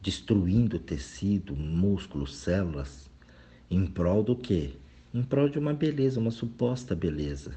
destruindo 0.06 0.78
tecido, 0.78 1.56
músculo, 1.56 2.28
células, 2.28 3.10
em 3.72 3.88
prol 3.88 4.24
do 4.24 4.36
quê? 4.36 4.74
Em 5.12 5.24
prol 5.24 5.50
de 5.50 5.58
uma 5.58 5.74
beleza, 5.74 6.20
uma 6.20 6.30
suposta 6.30 6.94
beleza. 6.94 7.56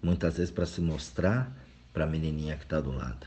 Muitas 0.00 0.36
vezes 0.36 0.52
para 0.52 0.66
se 0.66 0.80
mostrar 0.80 1.52
para 1.92 2.04
a 2.04 2.06
menininha 2.06 2.56
que 2.56 2.62
está 2.62 2.80
do 2.80 2.92
lado 2.92 3.26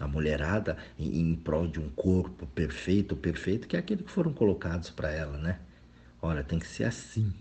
a 0.00 0.08
mulherada 0.08 0.78
em, 0.98 1.20
em 1.20 1.36
prol 1.36 1.68
de 1.68 1.78
um 1.78 1.90
corpo 1.90 2.46
perfeito, 2.46 3.14
perfeito, 3.14 3.68
que 3.68 3.76
é 3.76 3.78
aquele 3.78 4.02
que 4.02 4.10
foram 4.10 4.32
colocados 4.32 4.88
para 4.88 5.12
ela, 5.12 5.36
né? 5.36 5.60
Olha, 6.22 6.42
tem 6.42 6.58
que 6.58 6.66
ser 6.66 6.84
assim. 6.84 7.32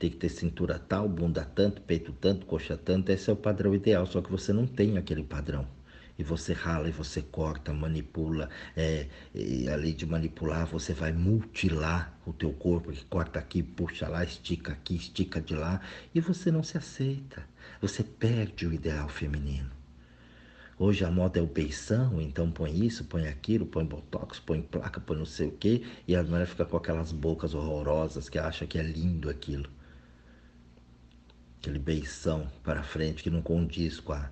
Tem 0.00 0.10
que 0.10 0.16
ter 0.16 0.28
cintura 0.28 0.80
tal, 0.80 1.08
bunda 1.08 1.44
tanto, 1.44 1.80
peito 1.80 2.12
tanto, 2.12 2.44
coxa 2.44 2.76
tanto. 2.76 3.08
Esse 3.10 3.30
é 3.30 3.32
o 3.32 3.36
padrão 3.36 3.72
ideal, 3.72 4.04
só 4.04 4.20
que 4.20 4.32
você 4.32 4.52
não 4.52 4.66
tem 4.66 4.98
aquele 4.98 5.22
padrão. 5.22 5.64
E 6.22 6.24
você 6.24 6.52
rala, 6.52 6.88
e 6.88 6.92
você 6.92 7.20
corta, 7.20 7.74
manipula. 7.74 8.48
É, 8.76 9.08
e 9.34 9.68
além 9.68 9.92
de 9.92 10.06
manipular, 10.06 10.64
você 10.68 10.94
vai 10.94 11.10
mutilar 11.12 12.16
o 12.24 12.32
teu 12.32 12.52
corpo. 12.52 12.92
Que 12.92 13.04
corta 13.06 13.40
aqui, 13.40 13.60
puxa 13.60 14.06
lá, 14.06 14.22
estica 14.22 14.70
aqui, 14.70 14.94
estica 14.94 15.40
de 15.40 15.56
lá. 15.56 15.80
E 16.14 16.20
você 16.20 16.52
não 16.52 16.62
se 16.62 16.78
aceita. 16.78 17.44
Você 17.80 18.04
perde 18.04 18.68
o 18.68 18.72
ideal 18.72 19.08
feminino. 19.08 19.68
Hoje 20.78 21.04
a 21.04 21.10
moda 21.10 21.40
é 21.40 21.42
o 21.42 21.46
beição, 21.46 22.20
então 22.20 22.52
põe 22.52 22.86
isso, 22.86 23.04
põe 23.06 23.26
aquilo, 23.26 23.66
põe 23.66 23.84
botox, 23.84 24.38
põe 24.38 24.62
placa, 24.62 25.00
põe 25.00 25.16
não 25.16 25.26
sei 25.26 25.48
o 25.48 25.52
quê, 25.52 25.82
e 26.06 26.14
a 26.14 26.22
mulher 26.22 26.46
fica 26.46 26.64
com 26.64 26.76
aquelas 26.76 27.10
bocas 27.10 27.52
horrorosas 27.52 28.28
que 28.28 28.38
acha 28.38 28.64
que 28.64 28.78
é 28.78 28.82
lindo 28.84 29.28
aquilo. 29.28 29.68
Aquele 31.58 31.80
beição 31.80 32.48
para 32.62 32.84
frente 32.84 33.24
que 33.24 33.30
não 33.30 33.42
condiz 33.42 33.98
com 33.98 34.12
a, 34.12 34.30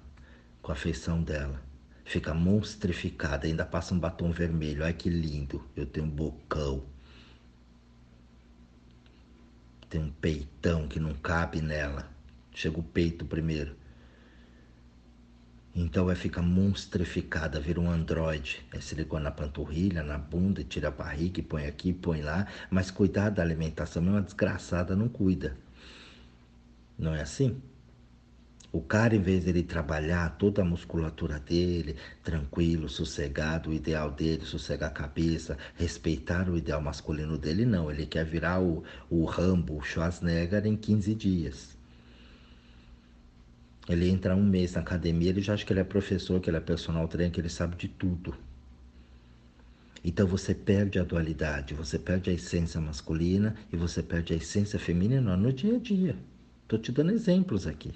com 0.63 0.71
a 0.71 0.77
feição 0.77 1.21
dela. 1.21 1.70
Fica 2.11 2.35
monstrificada, 2.35 3.47
ainda 3.47 3.65
passa 3.65 3.95
um 3.95 3.99
batom 4.01 4.33
vermelho. 4.33 4.85
Ai 4.85 4.93
que 4.93 5.09
lindo, 5.09 5.65
eu 5.77 5.87
tenho 5.87 6.07
um 6.07 6.11
bocão. 6.11 6.83
Tem 9.89 10.01
um 10.01 10.11
peitão 10.11 10.89
que 10.89 10.99
não 10.99 11.15
cabe 11.15 11.61
nela. 11.61 12.11
Chega 12.53 12.81
o 12.81 12.83
peito 12.83 13.25
primeiro. 13.25 13.77
Então 15.73 16.05
vai 16.05 16.17
ficar 16.17 16.43
monstrificada, 16.43 17.61
vira 17.61 17.81
um 17.81 17.89
androide. 17.89 18.61
É 18.73 18.81
silicone 18.81 19.23
na 19.23 19.31
panturrilha, 19.31 20.03
na 20.03 20.19
bunda, 20.19 20.65
tira 20.65 20.89
a 20.89 20.91
barriga 20.91 21.41
põe 21.45 21.69
aqui, 21.69 21.93
põe 21.93 22.23
lá. 22.23 22.49
Mas 22.69 22.91
cuidar 22.91 23.31
da 23.31 23.41
alimentação, 23.41 24.03
uma 24.03 24.21
desgraçada 24.21 24.97
não 24.97 25.09
cuida. 25.09 25.57
Não 26.99 27.15
é 27.15 27.21
assim? 27.21 27.63
O 28.73 28.81
cara, 28.81 29.17
em 29.17 29.21
vez 29.21 29.45
dele 29.45 29.65
trabalhar 29.65 30.37
toda 30.39 30.63
a 30.63 30.65
musculatura 30.65 31.41
dele, 31.41 31.97
tranquilo, 32.23 32.89
sossegado, 32.89 33.71
o 33.71 33.75
ideal 33.75 34.13
dele, 34.13 34.45
sossegar 34.45 34.91
a 34.91 34.93
cabeça, 34.93 35.59
respeitar 35.75 36.49
o 36.49 36.57
ideal 36.57 36.81
masculino 36.81 37.37
dele, 37.37 37.65
não. 37.65 37.91
Ele 37.91 38.07
quer 38.07 38.25
virar 38.25 38.63
o, 38.63 38.85
o 39.11 39.25
Rambo, 39.25 39.77
o 39.77 39.83
Schwarzenegger 39.83 40.67
em 40.67 40.77
15 40.77 41.15
dias. 41.17 41.77
Ele 43.89 44.09
entra 44.09 44.37
um 44.37 44.45
mês 44.45 44.75
na 44.75 44.83
academia, 44.83 45.31
ele 45.31 45.41
já 45.41 45.55
acha 45.55 45.67
que 45.67 45.73
ele 45.73 45.81
é 45.81 45.85
professor, 45.85 46.41
que 46.41 46.49
ele 46.49 46.59
é 46.59 46.61
personal 46.61 47.09
trainer, 47.09 47.33
que 47.33 47.41
ele 47.41 47.49
sabe 47.49 47.75
de 47.75 47.89
tudo. 47.89 48.37
Então 50.05 50.29
você 50.29 50.55
perde 50.55 51.01
a 51.01 51.05
dualidade, 51.05 51.75
você 51.75 51.99
perde 51.99 52.31
a 52.31 52.33
essência 52.33 52.81
masculina 52.81 53.57
e 53.73 53.77
você 53.77 54.01
perde 54.01 54.33
a 54.33 54.37
essência 54.37 54.79
feminina 54.79 55.37
no 55.37 55.53
dia 55.53 55.75
a 55.75 55.79
dia. 55.79 56.17
Estou 56.63 56.79
te 56.79 56.93
dando 56.93 57.11
exemplos 57.11 57.67
aqui. 57.67 57.93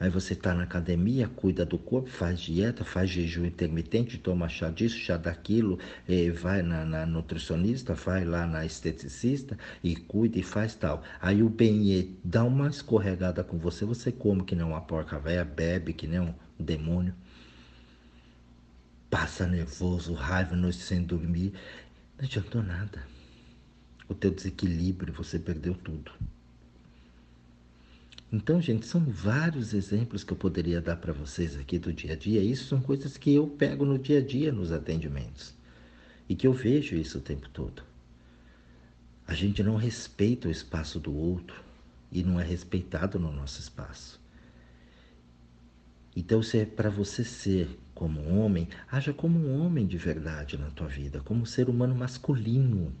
Aí 0.00 0.08
você 0.08 0.32
está 0.32 0.54
na 0.54 0.62
academia, 0.62 1.28
cuida 1.28 1.64
do 1.64 1.76
corpo, 1.76 2.08
faz 2.08 2.40
dieta, 2.40 2.84
faz 2.84 3.10
jejum 3.10 3.44
intermitente, 3.44 4.16
toma 4.16 4.48
chá 4.48 4.70
disso, 4.70 4.96
chá 4.96 5.16
daquilo, 5.16 5.78
vai 6.40 6.62
na, 6.62 6.84
na, 6.84 7.04
nutricionista, 7.04 7.94
vai 7.94 8.24
lá 8.24 8.46
na 8.46 8.64
esteticista 8.64 9.58
e 9.82 9.96
cuida 9.96 10.38
e 10.38 10.42
faz 10.42 10.74
tal. 10.74 11.02
Aí 11.20 11.42
o 11.42 11.48
bem 11.48 12.16
dá 12.22 12.44
uma 12.44 12.68
escorregada 12.68 13.42
com 13.42 13.58
você, 13.58 13.84
você 13.84 14.12
come 14.12 14.44
que 14.44 14.54
nem 14.54 14.64
uma 14.64 14.80
porca 14.80 15.18
velha, 15.18 15.44
bebe 15.44 15.92
que 15.92 16.06
nem 16.06 16.20
um 16.20 16.34
demônio 16.58 17.14
passa 19.10 19.46
nervoso, 19.46 20.12
raiva, 20.12 20.54
noite 20.54 20.78
sem 20.78 21.02
dormir. 21.02 21.52
Não 22.16 22.24
adiantou 22.24 22.62
nada. 22.62 23.02
O 24.08 24.14
teu 24.14 24.30
desequilíbrio, 24.30 25.12
você 25.12 25.38
perdeu 25.38 25.74
tudo. 25.74 26.12
Então, 28.30 28.60
gente, 28.60 28.84
são 28.84 29.00
vários 29.00 29.72
exemplos 29.72 30.22
que 30.22 30.32
eu 30.32 30.36
poderia 30.36 30.82
dar 30.82 30.96
para 30.96 31.14
vocês 31.14 31.56
aqui 31.56 31.78
do 31.78 31.92
dia 31.92 32.12
a 32.12 32.16
dia. 32.16 32.42
Isso 32.42 32.66
são 32.66 32.80
coisas 32.80 33.16
que 33.16 33.34
eu 33.34 33.46
pego 33.46 33.86
no 33.86 33.98
dia 33.98 34.18
a 34.18 34.22
dia 34.22 34.52
nos 34.52 34.70
atendimentos 34.70 35.54
e 36.28 36.34
que 36.34 36.46
eu 36.46 36.52
vejo 36.52 36.94
isso 36.94 37.18
o 37.18 37.22
tempo 37.22 37.48
todo. 37.48 37.82
A 39.26 39.34
gente 39.34 39.62
não 39.62 39.76
respeita 39.76 40.48
o 40.48 40.50
espaço 40.50 41.00
do 41.00 41.14
outro 41.14 41.62
e 42.12 42.22
não 42.22 42.38
é 42.38 42.44
respeitado 42.44 43.18
no 43.18 43.32
nosso 43.32 43.60
espaço. 43.60 44.20
Então, 46.14 46.42
se 46.42 46.58
é 46.58 46.66
para 46.66 46.90
você 46.90 47.24
ser 47.24 47.68
como 47.94 48.20
um 48.20 48.40
homem, 48.40 48.68
haja 48.90 49.12
como 49.12 49.38
um 49.38 49.60
homem 49.60 49.86
de 49.86 49.96
verdade 49.96 50.58
na 50.58 50.70
tua 50.70 50.86
vida, 50.86 51.20
como 51.20 51.42
um 51.42 51.46
ser 51.46 51.68
humano 51.68 51.94
masculino. 51.94 52.92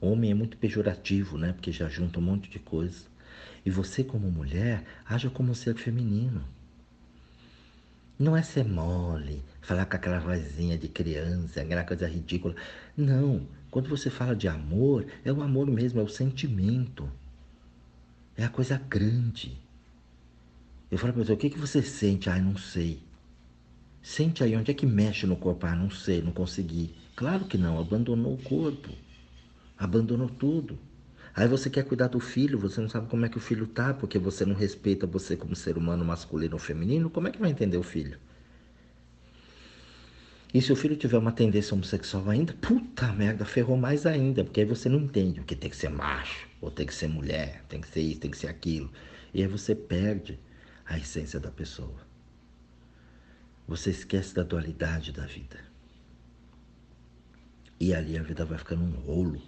Homem 0.00 0.30
é 0.30 0.34
muito 0.34 0.56
pejorativo, 0.56 1.36
né? 1.36 1.52
Porque 1.52 1.72
já 1.72 1.88
junta 1.88 2.18
um 2.18 2.22
monte 2.22 2.48
de 2.50 2.58
coisa. 2.58 3.04
E 3.64 3.70
você, 3.70 4.02
como 4.02 4.30
mulher, 4.30 4.84
haja 5.04 5.28
como 5.30 5.52
um 5.52 5.54
ser 5.54 5.74
feminino. 5.74 6.44
Não 8.18 8.36
é 8.36 8.42
ser 8.42 8.64
mole, 8.64 9.42
falar 9.62 9.86
com 9.86 9.96
aquela 9.96 10.18
vozinha 10.18 10.76
de 10.76 10.88
criança, 10.88 11.62
aquela 11.62 11.84
coisa 11.84 12.06
ridícula. 12.06 12.54
Não. 12.96 13.46
Quando 13.70 13.88
você 13.88 14.10
fala 14.10 14.34
de 14.34 14.48
amor, 14.48 15.06
é 15.24 15.32
o 15.32 15.42
amor 15.42 15.66
mesmo, 15.66 16.00
é 16.00 16.02
o 16.02 16.08
sentimento. 16.08 17.10
É 18.36 18.44
a 18.44 18.48
coisa 18.48 18.76
grande. 18.76 19.58
Eu 20.90 20.98
falo 20.98 21.12
para 21.12 21.24
você, 21.24 21.32
o 21.32 21.36
que, 21.36 21.50
que 21.50 21.58
você 21.58 21.82
sente? 21.82 22.28
Ai, 22.28 22.40
não 22.40 22.56
sei. 22.56 23.02
Sente 24.02 24.42
aí 24.42 24.56
onde 24.56 24.70
é 24.70 24.74
que 24.74 24.86
mexe 24.86 25.26
no 25.26 25.36
corpo. 25.36 25.66
Ah, 25.66 25.74
não 25.74 25.90
sei, 25.90 26.20
não 26.20 26.32
consegui. 26.32 26.94
Claro 27.14 27.44
que 27.44 27.56
não, 27.56 27.78
abandonou 27.78 28.34
o 28.34 28.42
corpo. 28.42 28.90
Abandonou 29.78 30.28
tudo. 30.28 30.78
Aí 31.34 31.46
você 31.46 31.70
quer 31.70 31.84
cuidar 31.84 32.08
do 32.08 32.20
filho, 32.20 32.58
você 32.58 32.80
não 32.80 32.88
sabe 32.88 33.08
como 33.08 33.24
é 33.24 33.28
que 33.28 33.38
o 33.38 33.40
filho 33.40 33.66
tá, 33.66 33.94
porque 33.94 34.18
você 34.18 34.44
não 34.44 34.54
respeita 34.54 35.06
você 35.06 35.36
como 35.36 35.54
ser 35.54 35.78
humano 35.78 36.04
masculino 36.04 36.54
ou 36.54 36.58
feminino, 36.58 37.08
como 37.08 37.28
é 37.28 37.30
que 37.30 37.38
vai 37.38 37.50
entender 37.50 37.76
o 37.78 37.82
filho? 37.82 38.18
E 40.52 40.60
se 40.60 40.72
o 40.72 40.76
filho 40.76 40.96
tiver 40.96 41.16
uma 41.16 41.30
tendência 41.30 41.74
homossexual 41.74 42.28
ainda, 42.28 42.52
puta 42.54 43.12
merda, 43.12 43.44
ferrou 43.44 43.76
mais 43.76 44.04
ainda, 44.04 44.42
porque 44.42 44.60
aí 44.60 44.66
você 44.66 44.88
não 44.88 44.98
entende 44.98 45.40
o 45.40 45.44
que 45.44 45.54
tem 45.54 45.70
que 45.70 45.76
ser 45.76 45.88
macho, 45.88 46.48
ou 46.60 46.72
tem 46.72 46.84
que 46.84 46.94
ser 46.94 47.08
mulher, 47.08 47.62
tem 47.68 47.80
que 47.80 47.88
ser 47.88 48.00
isso, 48.00 48.20
tem 48.20 48.30
que 48.30 48.36
ser 48.36 48.48
aquilo. 48.48 48.90
E 49.32 49.42
aí 49.42 49.46
você 49.46 49.76
perde 49.76 50.40
a 50.84 50.98
essência 50.98 51.38
da 51.38 51.52
pessoa. 51.52 51.94
Você 53.68 53.90
esquece 53.90 54.34
da 54.34 54.42
dualidade 54.42 55.12
da 55.12 55.24
vida. 55.24 55.60
E 57.78 57.94
ali 57.94 58.18
a 58.18 58.22
vida 58.22 58.44
vai 58.44 58.58
ficando 58.58 58.82
um 58.82 58.90
rolo. 58.90 59.40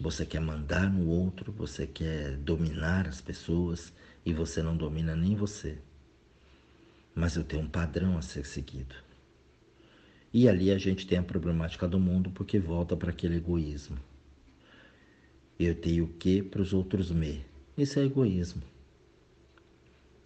Você 0.00 0.24
quer 0.24 0.40
mandar 0.40 0.90
no 0.90 1.06
outro, 1.06 1.52
você 1.52 1.86
quer 1.86 2.34
dominar 2.38 3.06
as 3.06 3.20
pessoas 3.20 3.92
e 4.24 4.32
você 4.32 4.62
não 4.62 4.74
domina 4.74 5.14
nem 5.14 5.36
você. 5.36 5.76
Mas 7.14 7.36
eu 7.36 7.44
tenho 7.44 7.64
um 7.64 7.68
padrão 7.68 8.16
a 8.16 8.22
ser 8.22 8.46
seguido. 8.46 8.94
E 10.32 10.48
ali 10.48 10.70
a 10.70 10.78
gente 10.78 11.06
tem 11.06 11.18
a 11.18 11.22
problemática 11.22 11.86
do 11.86 12.00
mundo 12.00 12.30
porque 12.30 12.58
volta 12.58 12.96
para 12.96 13.10
aquele 13.10 13.36
egoísmo. 13.36 13.98
Eu 15.58 15.74
tenho 15.74 16.04
o 16.04 16.08
que 16.14 16.42
para 16.42 16.62
os 16.62 16.72
outros 16.72 17.10
me. 17.10 17.44
Isso 17.76 17.98
é 17.98 18.04
egoísmo. 18.04 18.62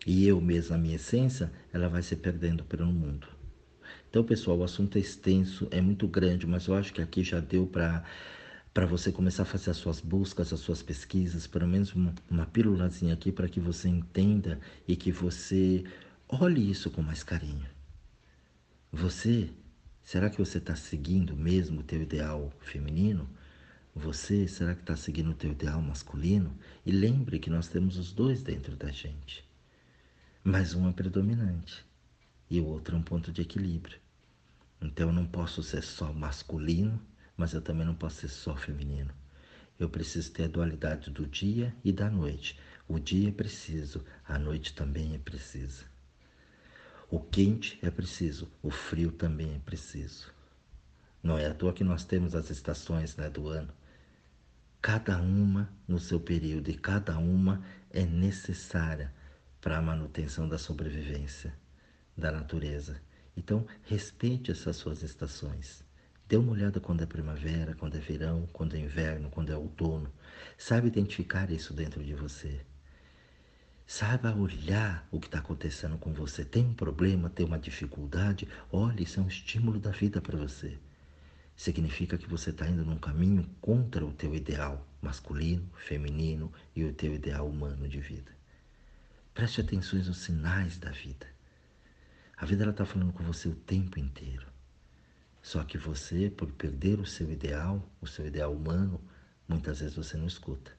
E 0.06 0.24
eu 0.28 0.40
mesmo, 0.40 0.76
a 0.76 0.78
minha 0.78 0.94
essência, 0.94 1.50
ela 1.72 1.88
vai 1.88 2.02
se 2.02 2.14
perdendo 2.14 2.62
pelo 2.62 2.86
mundo. 2.86 3.26
Então, 4.08 4.22
pessoal, 4.22 4.58
o 4.58 4.62
assunto 4.62 4.98
é 4.98 5.00
extenso, 5.00 5.66
é 5.72 5.80
muito 5.80 6.06
grande, 6.06 6.46
mas 6.46 6.68
eu 6.68 6.74
acho 6.74 6.92
que 6.92 7.02
aqui 7.02 7.24
já 7.24 7.40
deu 7.40 7.66
para 7.66 8.04
para 8.74 8.84
você 8.84 9.10
começar 9.10 9.44
a 9.44 9.46
fazer 9.46 9.70
as 9.70 9.76
suas 9.78 10.00
buscas, 10.00 10.52
as 10.52 10.60
suas 10.60 10.82
pesquisas, 10.82 11.46
pelo 11.46 11.66
menos 11.66 11.94
uma, 11.94 12.14
uma 12.28 12.44
pílulazinha 12.44 13.14
aqui 13.14 13.32
para 13.32 13.48
que 13.48 13.60
você 13.60 13.88
entenda 13.88 14.60
e 14.86 14.96
que 14.96 15.10
você 15.10 15.84
olhe 16.28 16.70
isso 16.70 16.90
com 16.90 17.00
mais 17.00 17.22
carinho. 17.22 17.66
Você, 18.92 19.48
será 20.02 20.28
que 20.28 20.38
você 20.38 20.58
está 20.58 20.74
seguindo 20.74 21.36
mesmo 21.36 21.80
o 21.80 21.84
teu 21.84 22.02
ideal 22.02 22.52
feminino? 22.60 23.28
Você, 23.94 24.48
será 24.48 24.74
que 24.74 24.80
está 24.80 24.96
seguindo 24.96 25.30
o 25.30 25.34
teu 25.34 25.52
ideal 25.52 25.80
masculino? 25.80 26.52
E 26.84 26.90
lembre 26.90 27.38
que 27.38 27.48
nós 27.48 27.68
temos 27.68 27.96
os 27.96 28.12
dois 28.12 28.42
dentro 28.42 28.76
da 28.76 28.90
gente 28.90 29.44
mas 30.44 30.74
um 30.74 30.86
é 30.86 30.92
predominante 30.92 31.82
e 32.50 32.60
o 32.60 32.66
outro 32.66 32.94
é 32.94 32.98
um 32.98 33.02
ponto 33.02 33.32
de 33.32 33.40
equilíbrio. 33.40 33.98
Então 34.78 35.08
eu 35.08 35.12
não 35.12 35.24
posso 35.24 35.62
ser 35.62 35.82
só 35.82 36.12
masculino, 36.12 37.00
mas 37.36 37.52
eu 37.52 37.60
também 37.60 37.86
não 37.86 37.94
posso 37.94 38.16
ser 38.20 38.28
só 38.28 38.56
feminino. 38.56 39.12
Eu 39.78 39.88
preciso 39.88 40.30
ter 40.30 40.44
a 40.44 40.48
dualidade 40.48 41.10
do 41.10 41.26
dia 41.26 41.74
e 41.84 41.92
da 41.92 42.08
noite. 42.08 42.58
O 42.86 42.98
dia 42.98 43.28
é 43.28 43.32
preciso, 43.32 44.04
a 44.24 44.38
noite 44.38 44.74
também 44.74 45.14
é 45.14 45.18
precisa. 45.18 45.84
O 47.10 47.20
quente 47.20 47.78
é 47.82 47.90
preciso, 47.90 48.50
o 48.62 48.70
frio 48.70 49.12
também 49.12 49.54
é 49.54 49.58
preciso. 49.58 50.32
Não 51.22 51.38
é 51.38 51.46
à 51.46 51.54
toa 51.54 51.72
que 51.72 51.84
nós 51.84 52.04
temos 52.04 52.34
as 52.34 52.50
estações 52.50 53.16
né, 53.16 53.28
do 53.28 53.48
ano. 53.48 53.72
Cada 54.80 55.18
uma 55.20 55.72
no 55.88 55.98
seu 55.98 56.20
período 56.20 56.70
e 56.70 56.74
cada 56.74 57.18
uma 57.18 57.64
é 57.90 58.04
necessária 58.04 59.12
para 59.60 59.78
a 59.78 59.82
manutenção 59.82 60.48
da 60.48 60.58
sobrevivência 60.58 61.54
da 62.16 62.30
natureza. 62.30 63.00
Então, 63.36 63.66
respeite 63.82 64.50
essas 64.50 64.76
suas 64.76 65.02
estações. 65.02 65.83
Dê 66.34 66.38
uma 66.38 66.50
olhada 66.50 66.80
quando 66.80 67.00
é 67.00 67.06
primavera, 67.06 67.76
quando 67.76 67.94
é 67.94 68.00
verão, 68.00 68.48
quando 68.52 68.74
é 68.74 68.80
inverno, 68.80 69.30
quando 69.30 69.52
é 69.52 69.56
outono. 69.56 70.12
Saiba 70.58 70.88
identificar 70.88 71.48
isso 71.48 71.72
dentro 71.72 72.02
de 72.02 72.12
você. 72.12 72.60
Saiba 73.86 74.34
olhar 74.34 75.06
o 75.12 75.20
que 75.20 75.28
está 75.28 75.38
acontecendo 75.38 75.96
com 75.96 76.12
você. 76.12 76.44
Tem 76.44 76.64
um 76.64 76.74
problema, 76.74 77.30
tem 77.30 77.46
uma 77.46 77.56
dificuldade? 77.56 78.48
Olhe, 78.72 79.04
isso 79.04 79.20
é 79.20 79.22
um 79.22 79.28
estímulo 79.28 79.78
da 79.78 79.92
vida 79.92 80.20
para 80.20 80.36
você. 80.36 80.76
Significa 81.54 82.18
que 82.18 82.28
você 82.28 82.50
está 82.50 82.66
indo 82.66 82.84
num 82.84 82.98
caminho 82.98 83.48
contra 83.60 84.04
o 84.04 84.12
teu 84.12 84.34
ideal 84.34 84.84
masculino, 85.00 85.70
feminino 85.86 86.52
e 86.74 86.84
o 86.84 86.92
teu 86.92 87.14
ideal 87.14 87.48
humano 87.48 87.86
de 87.86 88.00
vida. 88.00 88.32
Preste 89.32 89.60
atenção 89.60 90.00
aos 90.00 90.18
sinais 90.18 90.78
da 90.78 90.90
vida. 90.90 91.28
A 92.36 92.44
vida 92.44 92.68
está 92.68 92.84
falando 92.84 93.12
com 93.12 93.22
você 93.22 93.46
o 93.46 93.54
tempo 93.54 94.00
inteiro. 94.00 94.53
Só 95.44 95.62
que 95.62 95.76
você, 95.76 96.30
por 96.30 96.50
perder 96.52 96.98
o 96.98 97.04
seu 97.04 97.30
ideal, 97.30 97.86
o 98.00 98.06
seu 98.06 98.26
ideal 98.26 98.50
humano, 98.50 98.98
muitas 99.46 99.80
vezes 99.80 99.94
você 99.94 100.16
não 100.16 100.26
escuta. 100.26 100.72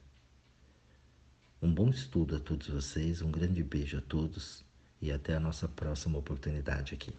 Um 1.62 1.71
bom 1.71 1.88
estudo 1.91 2.36
a 2.36 2.39
todos 2.39 2.69
vocês, 2.69 3.21
um 3.21 3.30
grande 3.30 3.63
beijo 3.63 3.99
a 3.99 4.01
todos 4.01 4.65
e 4.99 5.12
até 5.12 5.36
a 5.36 5.39
nossa 5.39 5.67
próxima 5.67 6.17
oportunidade 6.17 6.95
aqui. 6.95 7.13